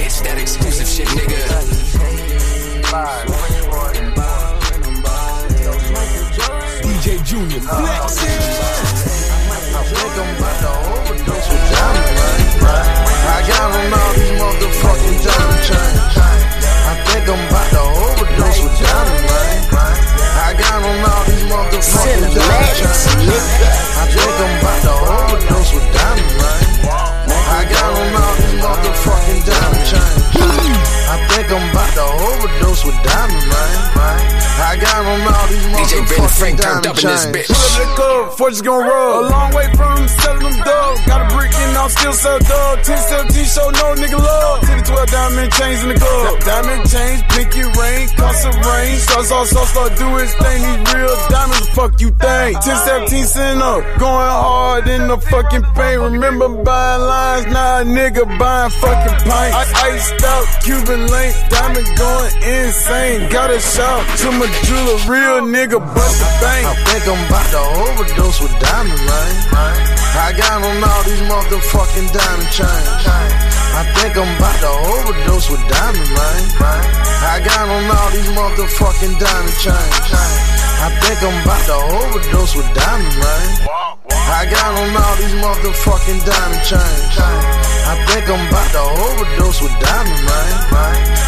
It's 0.00 0.20
that 0.22 0.38
exclusive 0.40 0.88
shit, 0.88 1.08
nigga. 1.08 1.40
Junior 7.30 7.62
flexing. 7.62 8.26
I 8.26 9.86
think 9.86 10.14
I'm 10.18 10.34
about 10.34 10.66
to 10.66 10.70
overdose 10.98 11.46
with 11.46 11.62
diamond 11.70 12.10
right? 12.18 12.90
I 13.22 13.46
got 13.46 13.70
on 13.70 13.86
all 13.86 14.10
these 14.18 14.34
motherfucking 14.34 15.18
diamond 15.22 15.62
chains. 15.62 16.10
I 16.90 16.98
think 17.06 17.30
I'm 17.30 17.38
about 17.46 17.70
to 17.70 17.82
overdose 17.86 18.58
with 18.66 18.74
diamond 18.82 19.30
right? 19.30 19.62
I 20.42 20.58
got 20.58 20.82
on 20.82 21.06
all 21.06 21.22
these 21.30 21.46
motherfucking 21.46 22.34
diamond 22.34 22.74
chains. 22.74 22.98
I 23.94 24.10
think 24.10 24.34
I'm 24.34 24.50
about 24.58 24.82
to 24.82 24.94
overdose 25.06 25.70
with 25.70 25.86
diamond 25.86 26.34
right? 26.34 26.66
I 27.30 27.62
got 27.70 27.94
on 27.94 28.10
all 28.10 28.34
these 28.42 28.58
motherfucking 28.58 29.46
diamond 29.46 29.86
chains. 29.86 30.18
I 30.34 31.16
think 31.30 31.46
I'm 31.46 31.62
about 31.70 31.94
to 31.94 32.10
overdose 32.26 32.82
with 32.82 32.98
diamond 33.06 33.46
right? 33.54 33.90
I 34.60 34.76
got 34.76 35.06
on 35.06 35.22
all 35.30 35.46
these 35.46 35.66
DJ 35.78 36.02
Ben 36.10 36.18
motherfucking 36.18 36.29
Frank 36.40 36.58
turned 36.58 36.86
up 36.86 36.96
in 36.96 37.04
this 37.04 37.26
bitch. 37.28 37.52
Pull 37.52 37.60
up 37.60 37.76
the 37.76 37.88
club, 38.00 38.32
fortune's 38.32 38.62
gon' 38.62 38.88
roll. 38.88 39.28
A 39.28 39.28
long 39.28 39.52
way 39.52 39.68
from 39.76 40.08
selling 40.08 40.40
them 40.40 40.56
dubs. 40.64 41.04
Got 41.04 41.20
a 41.20 41.36
brick 41.36 41.52
and 41.52 41.76
I'm 41.76 41.90
still 41.90 42.14
sell 42.14 42.38
dub. 42.40 42.80
1017 42.80 43.44
show 43.44 43.68
no 43.68 43.92
nigga 43.92 44.16
love. 44.16 44.64
10 44.64 44.78
to 44.78 44.84
12 44.88 45.10
diamond 45.12 45.52
chains 45.52 45.82
in 45.84 45.88
the 45.92 45.98
club. 46.00 46.40
Diamond 46.40 46.88
chains, 46.88 47.20
pinky 47.28 47.60
ring, 47.60 48.08
cost 48.16 48.48
of 48.48 48.56
rain. 48.56 48.96
Sauce, 49.04 49.28
sauce, 49.28 49.50
sauce, 49.52 49.68
start 49.68 49.92
do 50.00 50.08
his 50.16 50.32
thing. 50.40 50.64
These 50.64 50.94
real 50.96 51.16
diamonds, 51.28 51.68
fuck 51.76 52.00
you 52.00 52.08
think? 52.16 52.56
1017 52.64 53.24
sitting 53.28 53.60
up, 53.60 53.84
going 54.00 54.32
hard 54.32 54.88
in 54.88 55.12
the 55.12 55.20
fucking 55.20 55.64
paint. 55.76 56.00
Remember 56.00 56.48
buying 56.48 57.04
lines, 57.04 57.46
now 57.52 57.80
a 57.80 57.84
nigga 57.84 58.24
buying 58.40 58.72
fucking 58.80 59.28
pints. 59.28 59.60
I 59.60 59.92
iced 59.92 60.24
out 60.24 60.48
Cuban 60.64 61.04
link, 61.04 61.36
diamond 61.52 61.88
going 62.00 62.32
insane. 62.48 63.28
Got 63.28 63.52
a 63.52 63.60
shot 63.60 64.08
to 64.24 64.32
my 64.32 64.48
jeweler, 64.64 64.96
real 65.04 65.44
nigga, 65.44 65.76
bust 65.76 66.29
I 66.66 66.74
think 66.86 67.02
I'm 67.08 67.26
about 67.26 67.48
to 67.50 67.62
overdose 67.90 68.40
with 68.40 68.54
diamond 68.60 69.00
rain. 69.00 69.36
I 70.20 70.32
got 70.36 70.62
on 70.62 70.78
all 70.82 71.02
these 71.04 71.22
motherfucking 71.26 72.08
diamond 72.12 72.50
chains. 72.50 73.04
I 73.74 73.82
think 73.96 74.16
I'm 74.16 74.36
about 74.36 74.58
to 74.60 74.70
overdose 74.94 75.50
with 75.50 75.62
diamond 75.68 76.10
rain. 76.10 76.44
I 76.60 77.40
got 77.44 77.68
on 77.68 77.84
all 77.90 78.10
these 78.10 78.30
motherfucking 78.30 79.18
diamond 79.18 79.58
chains. 79.58 80.59
I 80.80 80.88
think 81.04 81.18
I'm 81.20 81.36
about 81.44 81.62
to 81.68 81.76
overdose 82.00 82.56
with 82.56 82.68
diamond 82.72 83.14
rain. 83.20 83.50
I 84.32 84.48
got 84.48 84.70
on 84.80 84.96
all 84.96 85.16
these 85.20 85.36
motherfucking 85.36 86.20
diamond 86.24 86.64
chains. 86.64 87.14
I 87.20 87.94
think 88.08 88.24
I'm 88.30 88.48
about 88.48 88.70
to 88.72 88.82
overdose 89.04 89.60
with 89.60 89.76
diamond 89.78 90.22
rain. 90.24 90.60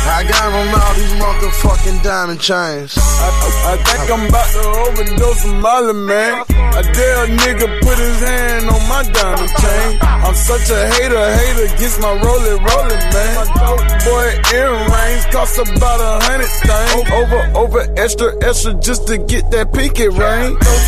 I 0.03 0.25
got 0.27 0.51
on 0.51 0.69
all 0.69 0.95
these 0.95 1.15
motherfucking 1.15 2.03
diamond 2.03 2.41
chains. 2.41 2.99
I, 2.99 3.29
I, 3.71 3.77
think 3.87 4.11
I'm 4.11 4.27
about 4.29 4.51
to 4.51 4.63
overdose 4.91 5.45
with 5.45 5.55
Molly, 5.63 5.95
man. 5.95 6.45
I 6.51 6.83
dare 6.83 7.25
a 7.25 7.29
nigga 7.29 7.67
put 7.81 7.99
his 7.99 8.19
hand 8.21 8.67
on 8.67 8.83
my 8.89 9.03
diamond 9.15 9.53
chain. 9.63 9.99
I'm 10.03 10.35
such 10.35 10.71
a 10.71 10.81
hater, 10.99 11.23
hater 11.39 11.69
gets 11.79 12.01
my 12.01 12.13
rolling, 12.19 12.59
rolling, 12.63 13.03
man. 13.15 13.47
My 13.47 13.93
boy 14.03 14.27
earrings 14.55 15.25
cost 15.31 15.59
about 15.59 16.01
a 16.01 16.25
hundred 16.27 16.51
things. 16.67 17.11
Over, 17.13 17.41
over, 17.59 17.81
extra, 17.97 18.35
extra 18.43 18.75
just 18.75 19.07
to 19.07 19.19
get 19.19 19.42
that 19.51 19.73
picket 19.73 20.13
ring. 20.13 20.57
Those 20.59 20.83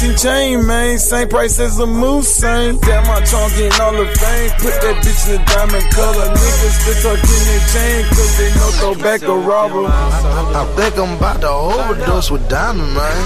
17 0.00 0.16
chain, 0.16 0.66
man. 0.66 0.98
Same 0.98 1.28
price 1.28 1.58
as 1.58 1.78
a 1.78 1.86
moose, 1.86 2.28
same. 2.28 2.78
Damn, 2.78 3.06
my 3.06 3.20
trunk 3.24 3.56
in 3.58 3.72
all 3.80 3.92
the 3.92 4.06
fame. 4.18 4.50
Put 4.58 4.74
that 4.82 4.96
bitch 5.04 5.22
in 5.28 5.38
the 5.38 5.44
diamond 5.46 5.86
color. 5.92 6.26
Niggas 6.34 6.76
still 6.80 6.98
talking 7.02 7.42
their 7.46 7.64
chain, 7.72 8.04
cause 8.10 8.32
they 8.38 8.50
know 8.56 8.70
throw 8.80 8.94
back 8.94 9.22
a 9.22 9.36
robber. 9.36 9.86
I 9.86 10.64
think 10.76 10.98
I'm 10.98 11.16
about 11.16 11.40
to 11.42 11.48
overdose 11.48 12.30
with 12.30 12.48
diamond 12.48 12.92
rain. 12.96 13.24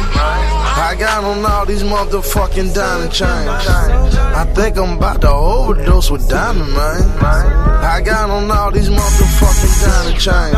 I 0.76 0.96
got 0.98 1.24
on 1.24 1.44
all 1.44 1.66
these 1.66 1.82
motherfucking 1.82 2.74
diamond 2.74 3.12
chains. 3.12 3.26
I 3.28 4.44
think 4.54 4.76
I'm 4.76 4.98
about 4.98 5.20
to 5.22 5.30
overdose 5.30 6.10
with 6.10 6.28
diamond 6.28 6.72
rain. 6.72 7.08
I 7.20 8.00
got 8.04 8.30
on 8.30 8.50
all 8.50 8.70
these 8.70 8.90
motherfucking 8.90 9.74
diamond 9.84 10.20
chains. 10.20 10.54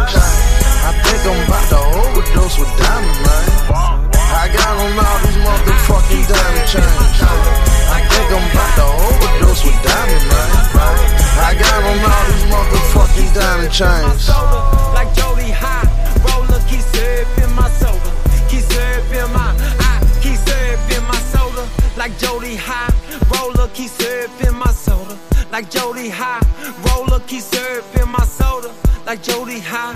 I 0.88 0.92
think 1.04 1.26
I'm 1.26 1.44
about 1.46 1.68
to 1.70 1.78
overdose 1.98 2.58
with 2.58 2.68
diamond 2.78 3.26
rain. 3.26 4.05
I 4.28 4.48
got 4.52 4.74
on 4.78 4.98
all 4.98 5.18
these 5.24 5.38
motherfucking 5.38 6.24
diamond 6.28 6.68
chains. 6.68 7.18
I 7.88 8.00
think 8.10 8.28
I'm 8.34 8.44
about 8.50 8.72
to 8.78 8.86
overdose 9.06 9.62
with 9.64 9.80
diamond 9.82 10.24
rain. 10.30 10.66
I 11.38 11.52
got 11.54 11.78
on 11.86 11.98
all 12.10 12.24
these 12.30 12.46
motherfucking 12.50 13.30
diamond 13.34 13.72
chains. 13.72 14.28
Like 14.94 15.14
Jody 15.14 15.50
High, 15.50 15.86
roller, 16.26 16.60
keep 16.68 16.80
serving 16.80 17.54
my 17.54 17.68
soda. 17.70 18.10
Keep 18.48 18.62
serving 18.62 19.32
my, 19.32 19.54
I 19.78 20.00
keep 20.22 20.36
serving 20.36 21.04
my 21.06 21.18
soda. 21.32 21.68
Like 21.96 22.18
Jody 22.18 22.56
High, 22.56 22.92
roller, 23.32 23.68
keep 23.74 23.90
serving 23.90 24.54
my 24.56 24.72
soda. 24.72 25.18
Like 25.50 25.70
Jody 25.70 26.08
High, 26.08 26.42
roller, 26.86 27.20
keep 27.26 27.42
serving 27.42 28.08
my 28.10 28.24
soda. 28.24 28.72
Like 29.06 29.22
Jody 29.22 29.60
High, 29.60 29.94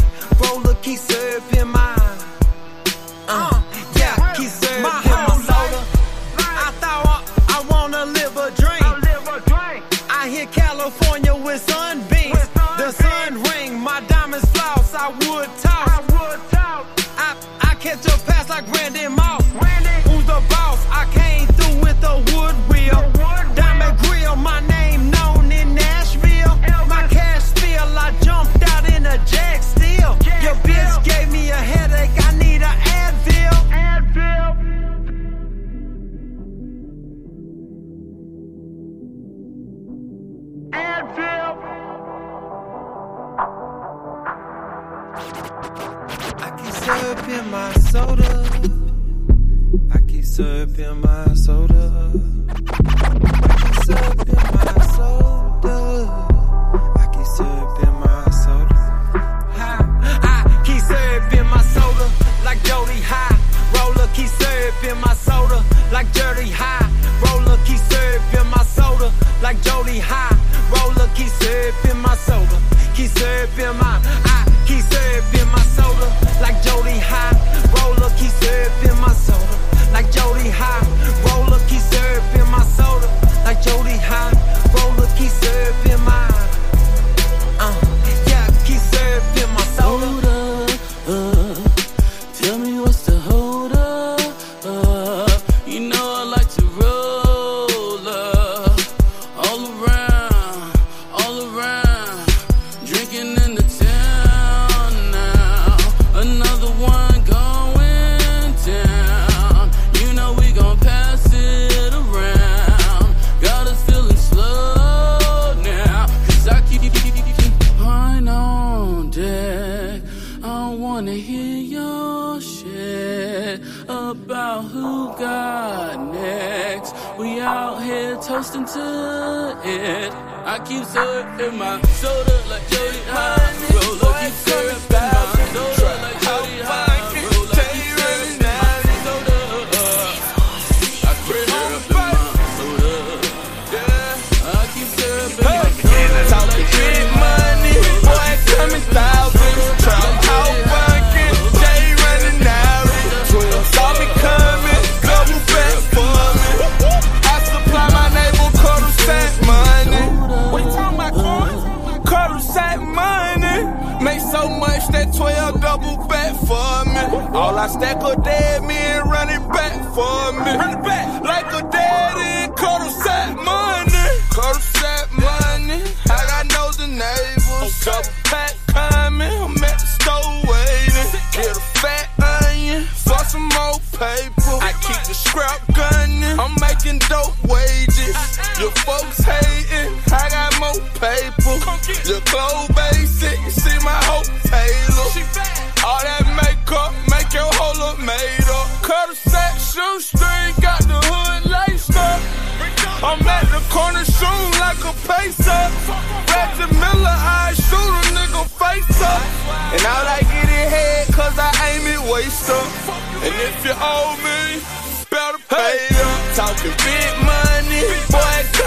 in 131.38 131.56
my 131.56 131.80
soda 131.82 132.29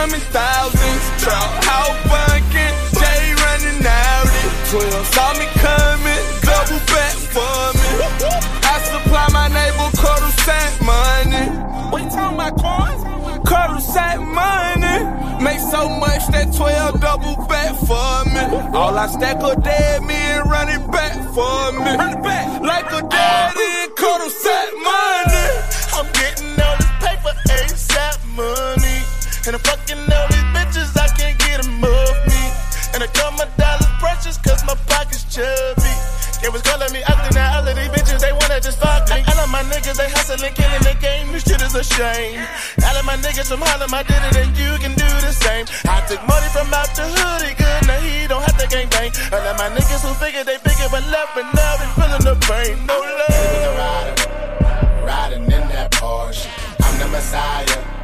coming 0.04 0.26
thousands. 0.36 1.04
Trout 1.24 1.50
out 1.76 1.96
bunking, 2.12 2.76
Jay 3.00 3.24
running 3.44 3.82
out 3.88 4.28
it. 4.28 4.52
Twelve 4.70 5.06
saw 5.16 5.32
me 5.40 5.48
coming, 5.64 6.24
double 6.44 6.82
back 6.92 7.16
for 7.32 7.64
me. 7.80 7.90
I 8.68 8.76
supply 8.92 9.28
my 9.32 9.48
neighbor 9.48 9.90
quarter 9.96 10.34
cent 10.44 10.74
money. 10.92 11.46
What 11.92 12.04
you 12.04 12.10
talking 12.10 12.36
about, 12.36 12.56
coins? 12.60 13.02
Quarter 13.48 13.80
cent 13.80 14.22
money. 14.28 14.98
Make 15.44 15.60
so 15.60 15.88
much 15.88 16.24
that 16.34 16.54
12 16.56 17.00
double 17.02 17.36
back 17.48 17.76
for 17.88 18.16
me. 18.34 18.44
All 18.78 18.98
I 18.98 19.08
stack 19.08 19.40
a 19.44 19.60
dead 19.60 20.04
men 20.04 20.48
run 20.48 20.70
it 20.70 20.84
back 20.92 21.16
for 21.36 21.60
me. 21.80 21.92
Run 22.00 22.18
it 22.18 22.24
back 22.24 22.62
like 22.62 22.88
a 22.92 23.02
daddy. 23.08 23.92
Quarter 24.00 24.30
cent 24.30 24.72
money. 24.84 25.46
I'm 25.96 26.08
getting 26.14 26.53
And 29.46 29.60
I'm 29.60 29.64
fucking 29.68 30.00
all 30.00 30.28
these 30.32 30.50
bitches, 30.56 30.96
I 30.96 31.12
can't 31.20 31.36
get 31.36 31.60
them 31.60 31.84
off 31.84 32.16
me. 32.32 32.44
And 32.96 33.04
I 33.04 33.12
got 33.12 33.36
my 33.36 33.44
dollars 33.60 33.92
precious 34.00 34.40
cause 34.40 34.64
my 34.64 34.72
pocket's 34.88 35.28
chubby. 35.28 35.92
It 36.40 36.48
was 36.48 36.64
calling 36.64 36.88
me 36.96 37.04
ugly, 37.04 37.36
now 37.36 37.60
all 37.60 37.68
of 37.68 37.76
these 37.76 37.92
bitches, 37.92 38.24
they 38.24 38.32
wanna 38.32 38.64
just 38.64 38.80
fuck 38.80 39.04
me. 39.12 39.20
All 39.20 39.44
of 39.44 39.52
my 39.52 39.60
niggas, 39.68 40.00
they 40.00 40.08
hustling, 40.16 40.56
killing 40.56 40.84
the 40.88 40.96
game, 41.04 41.28
this 41.36 41.44
shit 41.44 41.60
is 41.60 41.76
a 41.76 41.84
shame. 41.84 42.40
All 42.88 42.96
of 42.96 43.04
my 43.04 43.20
niggas 43.20 43.52
from 43.52 43.60
Harlem, 43.68 43.92
I 43.92 44.08
did 44.08 44.24
it 44.32 44.48
and 44.48 44.56
you 44.56 44.80
can 44.80 44.96
do 44.96 45.12
the 45.20 45.36
same. 45.36 45.68
I 45.92 46.00
took 46.08 46.24
money 46.24 46.48
from 46.56 46.72
out 46.72 46.88
the 46.96 47.04
hood, 47.04 47.44
he 47.44 47.52
good, 47.52 47.84
now 47.84 48.00
he 48.00 48.24
don't 48.32 48.48
have 48.48 48.56
to 48.64 48.68
gang 48.72 48.88
bang. 48.96 49.12
All 49.28 49.44
of 49.44 49.60
my 49.60 49.76
niggas 49.76 50.08
who 50.08 50.16
figured 50.24 50.48
they 50.48 50.56
bigger 50.64 50.88
but 50.88 51.04
left, 51.12 51.36
but 51.36 51.52
now 51.52 51.74
they 51.84 51.90
feeling 52.00 52.24
the 52.32 52.36
pain, 52.48 52.80
no 52.88 52.96
love. 52.96 54.08
Riding 55.04 55.52
in 55.52 55.68
that 55.76 55.92
Porsche, 56.00 56.48
I'm 56.80 56.96
the 56.96 57.12
Messiah. 57.12 58.03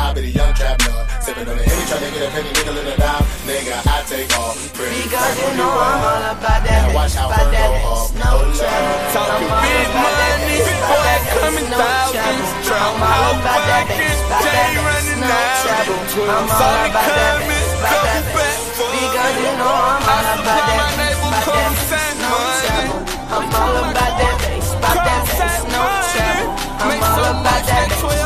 I'll 0.00 0.14
be 0.14 0.20
the 0.22 0.32
young 0.32 0.52
trap 0.54 0.80
lord. 0.88 1.04
Sipping 1.20 1.48
on 1.48 1.56
the 1.60 1.64
henny, 1.64 1.84
trying 1.90 2.04
to 2.04 2.10
get 2.16 2.22
a 2.24 2.30
penny, 2.32 2.50
nickel 2.56 2.76
in 2.80 2.86
a 2.88 2.96
dime. 2.96 3.24
Nigga, 3.44 3.76
I 3.84 3.96
take 4.08 4.32
off. 4.40 4.56
Pretty 4.72 4.96
Because 5.04 5.34
you 5.36 5.50
know 5.60 5.68
I'm 5.68 6.00
all 6.00 6.24
about 6.34 6.60
that 6.64 6.80
Now 6.88 6.94
watch 6.96 7.14
how 7.14 7.28
about 7.28 7.44
fur 7.44 7.52
go 7.52 7.92
off. 7.92 8.08
No 8.16 8.30
Oh, 8.30 8.48
trouble. 8.56 8.96
Talking 9.12 9.52
big 9.60 9.88
money, 9.92 10.56
boy, 10.64 11.00
that 11.04 11.20
bass, 11.20 11.36
coming 11.36 11.68
thousands. 11.68 12.16
trouble. 12.16 12.64
Trap 12.64 12.80
I'm 12.80 13.02
all 13.04 13.32
about 13.44 13.62
that 13.68 13.84
bass, 13.92 14.18
Jay 14.40 14.72
running 14.80 15.20
no 15.20 15.28
out. 15.28 15.60
trouble. 15.60 16.00
I'm 16.32 16.48
all 16.48 16.80
about 16.88 17.10
that 17.12 17.36
bass, 17.44 17.68
about 17.76 18.00
that 18.00 18.24
double 18.24 18.32
back 18.32 18.40
bass. 18.40 18.60
for 18.80 18.88
Because 18.96 19.36
you 19.44 19.52
know 19.60 19.68
I'm 19.68 20.00
all 20.00 20.28
about 20.40 20.62
that 20.64 20.80
my 20.80 20.90
bass, 20.96 21.12
neighbor 21.12 21.28
about 21.28 21.44
that 21.44 21.44
quarter 21.44 21.76
bass, 21.76 21.90
cent 21.92 22.16
no 22.24 22.30
money. 22.30 22.64
trouble. 22.64 23.00
I'm 23.30 23.46
all 23.52 23.76
about 23.84 24.14
that 24.16 24.34
bass, 24.48 24.68
about 24.80 24.98
that 25.04 25.22
bass, 25.28 25.60
no 25.68 25.82
trouble. 26.08 26.48
I'm 26.80 27.02
all 27.04 27.24
about 27.36 27.62
that 27.68 27.86
bass, 27.90 28.00
about 28.00 28.08
that 28.08 28.19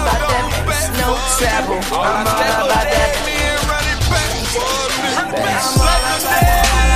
no. 1.15 2.01
I'm 2.03 2.27
all 2.27 2.67
about 2.67 2.91
that 2.91 3.15
bass. 5.35 5.79
I'm 5.81 6.94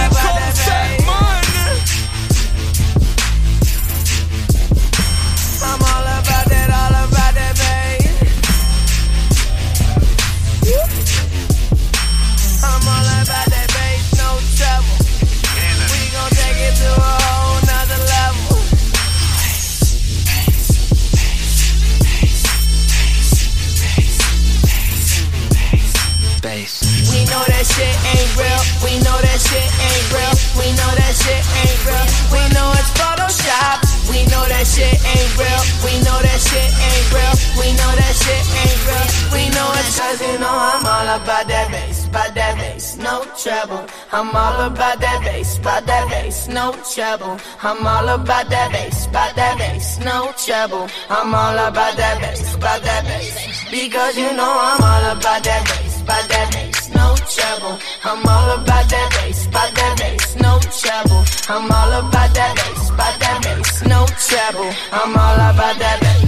know 27.31 27.45
that 27.45 27.65
shit 27.65 27.97
ain't 28.15 28.33
real. 28.37 28.61
We 28.85 28.93
know 29.05 29.19
that 29.21 29.39
shit 29.41 29.69
ain't 29.69 30.07
real. 30.13 30.35
We 30.57 30.69
know 30.77 30.91
that 30.97 31.15
shit 31.15 31.43
ain't 31.65 31.81
real. 31.85 32.07
We 32.33 32.43
know 32.55 32.69
it's 32.77 32.91
Photoshop. 32.97 33.99
We 34.09 34.25
know 34.33 34.45
that 34.49 34.67
shit 34.67 34.97
ain't 34.97 35.33
real. 35.37 35.63
We 35.85 36.01
know 36.05 36.19
that 36.21 36.41
shit 36.41 36.69
ain't 36.69 37.09
real. 37.13 37.35
We 37.61 37.69
know 37.77 37.93
that 37.93 38.15
shit 38.17 38.43
ain't 38.65 38.81
real. 38.89 39.07
We 39.37 39.43
know 39.53 39.69
it's 39.77 39.99
cause 39.99 40.21
you 40.23 40.39
know 40.39 40.49
I'm 40.49 40.85
all 40.87 41.09
about 41.21 41.47
that 41.49 41.71
bass, 41.71 42.07
about 42.07 42.35
that 42.35 42.57
bass, 42.57 42.97
no 42.97 43.25
trouble. 43.37 43.85
I'm 44.13 44.35
all 44.35 44.61
about 44.67 45.01
that 45.01 45.21
bass, 45.25 45.59
about 45.59 45.85
that 45.87 46.09
bass, 46.09 46.49
no 46.49 46.73
trouble. 46.95 47.39
I'm 47.61 47.87
all 47.87 48.09
about 48.09 48.49
that 48.49 48.73
bass, 48.73 49.07
about 49.07 49.35
that 49.37 49.59
bass, 49.59 49.99
no 49.99 50.33
trouble. 50.45 50.89
I'm 51.11 51.35
all 51.35 51.59
about 51.59 51.97
that 51.97 52.21
bass, 52.21 52.55
about 52.55 52.83
that 52.83 53.05
bass. 53.05 53.71
Because 53.71 54.17
you 54.17 54.31
know 54.33 54.53
I'm 54.69 54.81
all 54.81 55.17
about 55.17 55.43
that 55.45 55.63
bass, 55.69 56.01
about 56.03 56.29
that 56.29 56.53
bass 56.53 56.78
no 56.95 57.15
trouble. 57.17 57.79
I'm 58.05 58.27
all 58.27 58.51
about 58.61 58.89
that 58.89 59.09
bass, 59.17 59.47
about 59.47 59.75
that 59.75 59.99
bass, 59.99 60.37
no 60.37 60.59
trouble. 60.61 61.25
I'm 61.49 61.71
all 61.71 61.93
about 62.01 62.35
that 62.35 62.55
bass, 62.57 62.91
about 62.91 63.21
that 63.21 63.43
bass, 63.43 63.83
no 63.83 64.07
trouble. 64.29 64.71
I'm 64.93 65.17
all 65.17 65.39
about 65.51 65.79
that 65.79 66.01
bass. 66.01 66.19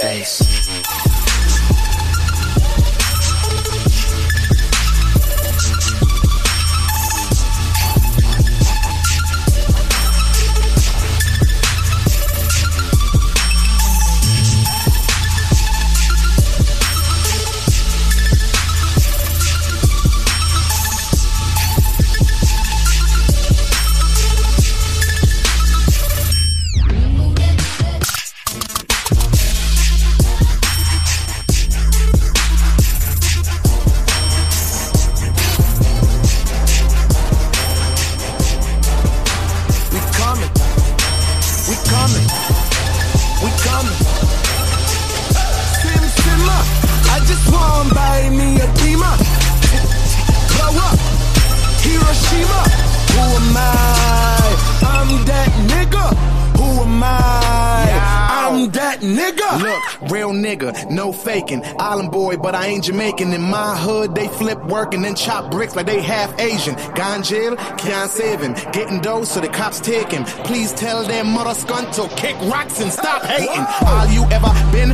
Bass. 0.00 1.07
Real 60.10 60.30
nigga, 60.30 60.90
no 60.90 61.12
faking. 61.12 61.62
Island 61.78 62.10
boy, 62.10 62.36
but 62.36 62.54
I 62.54 62.66
ain't 62.66 62.84
Jamaican. 62.84 63.32
In 63.32 63.42
my 63.42 63.76
hood, 63.76 64.14
they 64.14 64.28
flip 64.28 64.62
work 64.66 64.94
and 64.94 65.04
then 65.04 65.14
chop 65.14 65.50
bricks 65.50 65.76
like 65.76 65.86
they 65.86 66.00
half 66.00 66.38
Asian. 66.40 66.74
Gone 66.94 67.22
jail, 67.22 67.56
can't 67.76 68.10
save. 68.10 68.28
Getting 68.72 69.00
dough, 69.00 69.24
so 69.24 69.40
the 69.40 69.48
cops 69.48 69.80
take 69.80 70.12
him. 70.12 70.24
Please 70.44 70.72
tell 70.72 71.02
them 71.02 71.28
mother 71.28 71.54
scunt 71.54 71.92
to 71.94 72.08
kick 72.16 72.36
rocks 72.42 72.80
and 72.80 72.92
stop 72.92 73.22
hating. 73.22 73.64
All 73.86 74.06
you 74.08 74.22
ever 74.30 74.52
been 74.72 74.87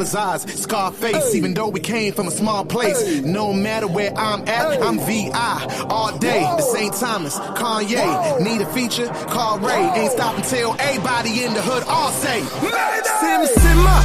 The 0.00 0.04
world 0.04 0.08
is 0.08 0.14
ours, 0.14 0.62
Scarface, 0.62 1.34
even 1.34 1.52
though 1.52 1.68
we 1.68 1.80
came 1.80 2.14
from 2.14 2.26
a 2.26 2.30
small 2.30 2.64
place. 2.64 3.20
No 3.20 3.52
matter 3.52 3.86
where 3.86 4.16
I'm 4.16 4.48
at, 4.48 4.80
I'm 4.82 4.98
VI 4.98 5.86
all 5.90 6.16
day. 6.16 6.40
The 6.40 6.62
St. 6.62 6.94
Thomas, 6.94 7.38
Kanye, 7.38 8.40
need 8.40 8.62
a 8.62 8.66
feature, 8.72 9.08
call 9.28 9.58
Ray. 9.58 9.90
Ain't 9.96 10.12
stopping 10.12 10.44
till 10.44 10.74
everybody 10.78 11.44
in 11.44 11.52
the 11.52 11.60
hood 11.60 11.84
all 11.86 12.10
say. 12.12 12.40
Sim 12.40 13.44
Simma. 13.60 13.96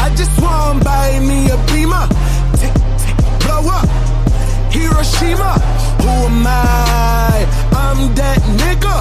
I 0.00 0.14
just 0.16 0.40
want 0.40 0.84
buy 0.84 1.20
me 1.20 1.50
a 1.50 1.58
beamer. 1.68 2.08
Tick, 2.56 2.72
tick, 3.04 3.16
blow 3.44 3.68
up. 3.68 3.86
Hiroshima. 4.72 5.52
Who 6.00 6.08
am 6.08 6.46
I? 6.46 7.46
I'm 7.72 8.14
that 8.14 8.40
nigga. 8.56 8.96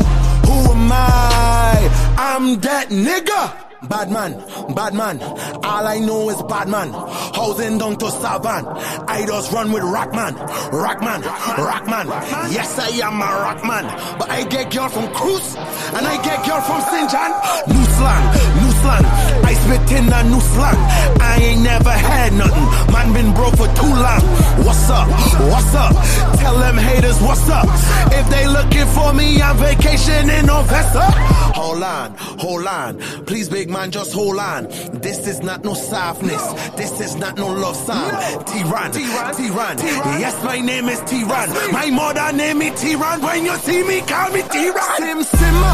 Who 0.48 0.72
am 0.72 0.92
I? 0.92 2.16
I'm 2.18 2.60
that 2.60 2.90
nigga. 2.90 3.71
Bad 3.90 4.12
man, 4.12 4.34
bad 4.76 4.94
man. 4.94 5.20
All 5.64 5.88
I 5.88 5.98
know 5.98 6.30
is 6.30 6.40
bad 6.44 6.70
man. 6.70 6.94
Housing 7.34 7.80
down 7.80 7.98
to 7.98 8.12
Savan. 8.12 8.68
I 9.10 9.26
just 9.26 9.52
run 9.52 9.72
with 9.72 9.82
Rockman, 9.82 10.38
Rockman, 10.70 11.24
Rockman. 11.24 12.06
Yes, 12.54 12.78
I 12.78 12.90
am 13.02 13.20
a 13.20 13.26
Rockman. 13.26 14.20
But 14.20 14.30
I 14.30 14.44
get 14.44 14.72
girl 14.72 14.88
from 14.88 15.12
Cruz 15.16 15.56
and 15.56 16.06
I 16.06 16.22
get 16.22 16.46
girl 16.46 16.62
from 16.62 16.82
St. 16.94 17.10
John. 17.10 17.32
New 17.74 17.86
slang, 17.98 18.26
new 18.62 18.72
slang. 18.86 19.06
I 19.50 19.54
spit 19.58 19.98
in 19.98 20.14
a 20.14 20.24
new 20.30 20.42
slang. 20.54 20.78
I 21.20 21.38
ain't 21.42 21.62
never 21.64 21.90
had 21.90 22.34
nothing. 22.34 22.94
Man 22.94 23.14
been 23.14 23.34
broke 23.34 23.58
for 23.58 23.68
too 23.74 23.94
long. 23.98 24.22
What's 24.62 24.90
up? 24.92 25.10
What's 25.50 25.74
up? 25.74 25.94
Tell 26.38 26.58
them 26.60 26.78
haters 26.78 27.20
what's 27.20 27.50
up. 27.50 27.66
If 28.14 28.30
they 28.30 28.46
looking 28.48 28.86
for 28.94 29.12
me, 29.12 29.42
I'm 29.42 29.58
vacationing 29.58 30.48
on 30.52 30.66
Vesta. 30.68 31.42
Hold 31.58 31.82
on, 31.82 32.16
hold 32.18 32.68
on. 32.68 33.00
Please, 33.26 33.50
big 33.50 33.70
man, 33.70 33.81
just 33.90 34.14
hold 34.14 34.38
on. 34.38 34.66
This 35.02 35.26
is 35.28 35.42
not 35.42 35.64
no 35.64 35.74
softness. 35.74 36.44
This 36.74 37.00
is 37.00 37.16
not 37.16 37.38
no 37.38 37.48
love 37.48 37.76
song. 37.76 38.12
T-Ran, 38.46 38.92
T-Ran. 38.92 39.78
Yes, 40.20 40.44
my 40.44 40.60
name 40.60 40.90
is 40.90 41.00
T-Ran. 41.02 41.50
My 41.72 41.90
mother 41.90 42.32
name 42.36 42.60
me 42.60 42.70
T-Ran. 42.72 43.22
When 43.22 43.46
you 43.46 43.56
see 43.58 43.82
me, 43.84 44.02
call 44.02 44.30
me 44.32 44.42
T-Ran. 44.44 44.98
Sim 44.98 45.24
Simma. 45.24 45.74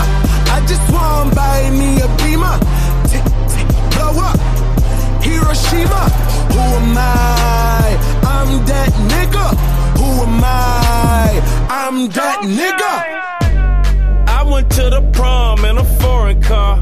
I 0.56 0.66
just 0.68 0.92
want 0.94 1.36
buy 1.36 1.70
me 1.72 2.00
a 2.00 2.08
beamer. 2.18 2.58
Tick, 3.10 3.26
tick, 3.52 3.68
blow 3.92 4.16
up. 4.24 4.40
Hiroshima. 5.22 6.04
Who 6.54 6.64
am 6.80 6.98
I? 6.98 7.98
I'm 8.24 8.66
that 8.66 8.92
nigga. 9.12 9.48
Who 10.00 10.24
am 10.24 10.44
I? 10.44 11.68
I'm 11.70 12.08
that 12.10 12.40
nigga. 12.44 13.37
I 14.48 14.50
went 14.50 14.72
to 14.72 14.90
the 14.90 15.02
prom 15.12 15.66
in 15.66 15.78
a 15.78 15.84
foreign 15.84 16.42
car. 16.42 16.82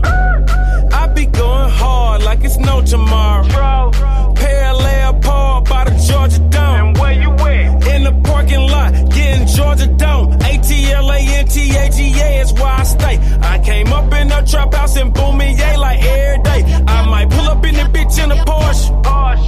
I 0.94 1.08
be 1.16 1.26
going 1.26 1.72
hard 1.72 2.22
like 2.22 2.44
it's 2.44 2.58
no 2.58 2.84
tomorrow. 2.84 3.92
Pale 4.36 4.78
Leopold 4.78 5.68
by 5.68 5.86
the 5.86 6.06
Georgia 6.08 6.38
Dome. 6.50 6.62
And 6.62 6.96
where 7.00 7.14
you 7.14 7.32
at? 7.32 7.88
In 7.88 8.04
the 8.04 8.12
parking 8.24 8.60
lot, 8.60 8.94
getting 9.10 9.48
Georgia 9.48 9.88
Dome. 9.88 10.34
A-T-L-A-N-T-A-G-A 10.34 12.42
is 12.42 12.54
where 12.54 12.66
I 12.66 12.84
stay. 12.84 13.18
I 13.42 13.60
came 13.66 13.92
up 13.92 14.14
in 14.14 14.32
a 14.32 14.46
trap 14.46 14.72
house 14.72 14.96
and 14.98 15.12
booming 15.12 15.58
yay 15.58 15.76
like 15.78 16.04
every 16.04 16.44
day. 16.44 16.64
I 16.88 17.10
might 17.10 17.32
pull 17.32 17.50
up 17.50 17.66
in 17.66 17.74
the 17.74 17.82
bitch 17.82 18.24
in 18.24 18.32
a 18.32 18.36
Porsche. 18.46 19.45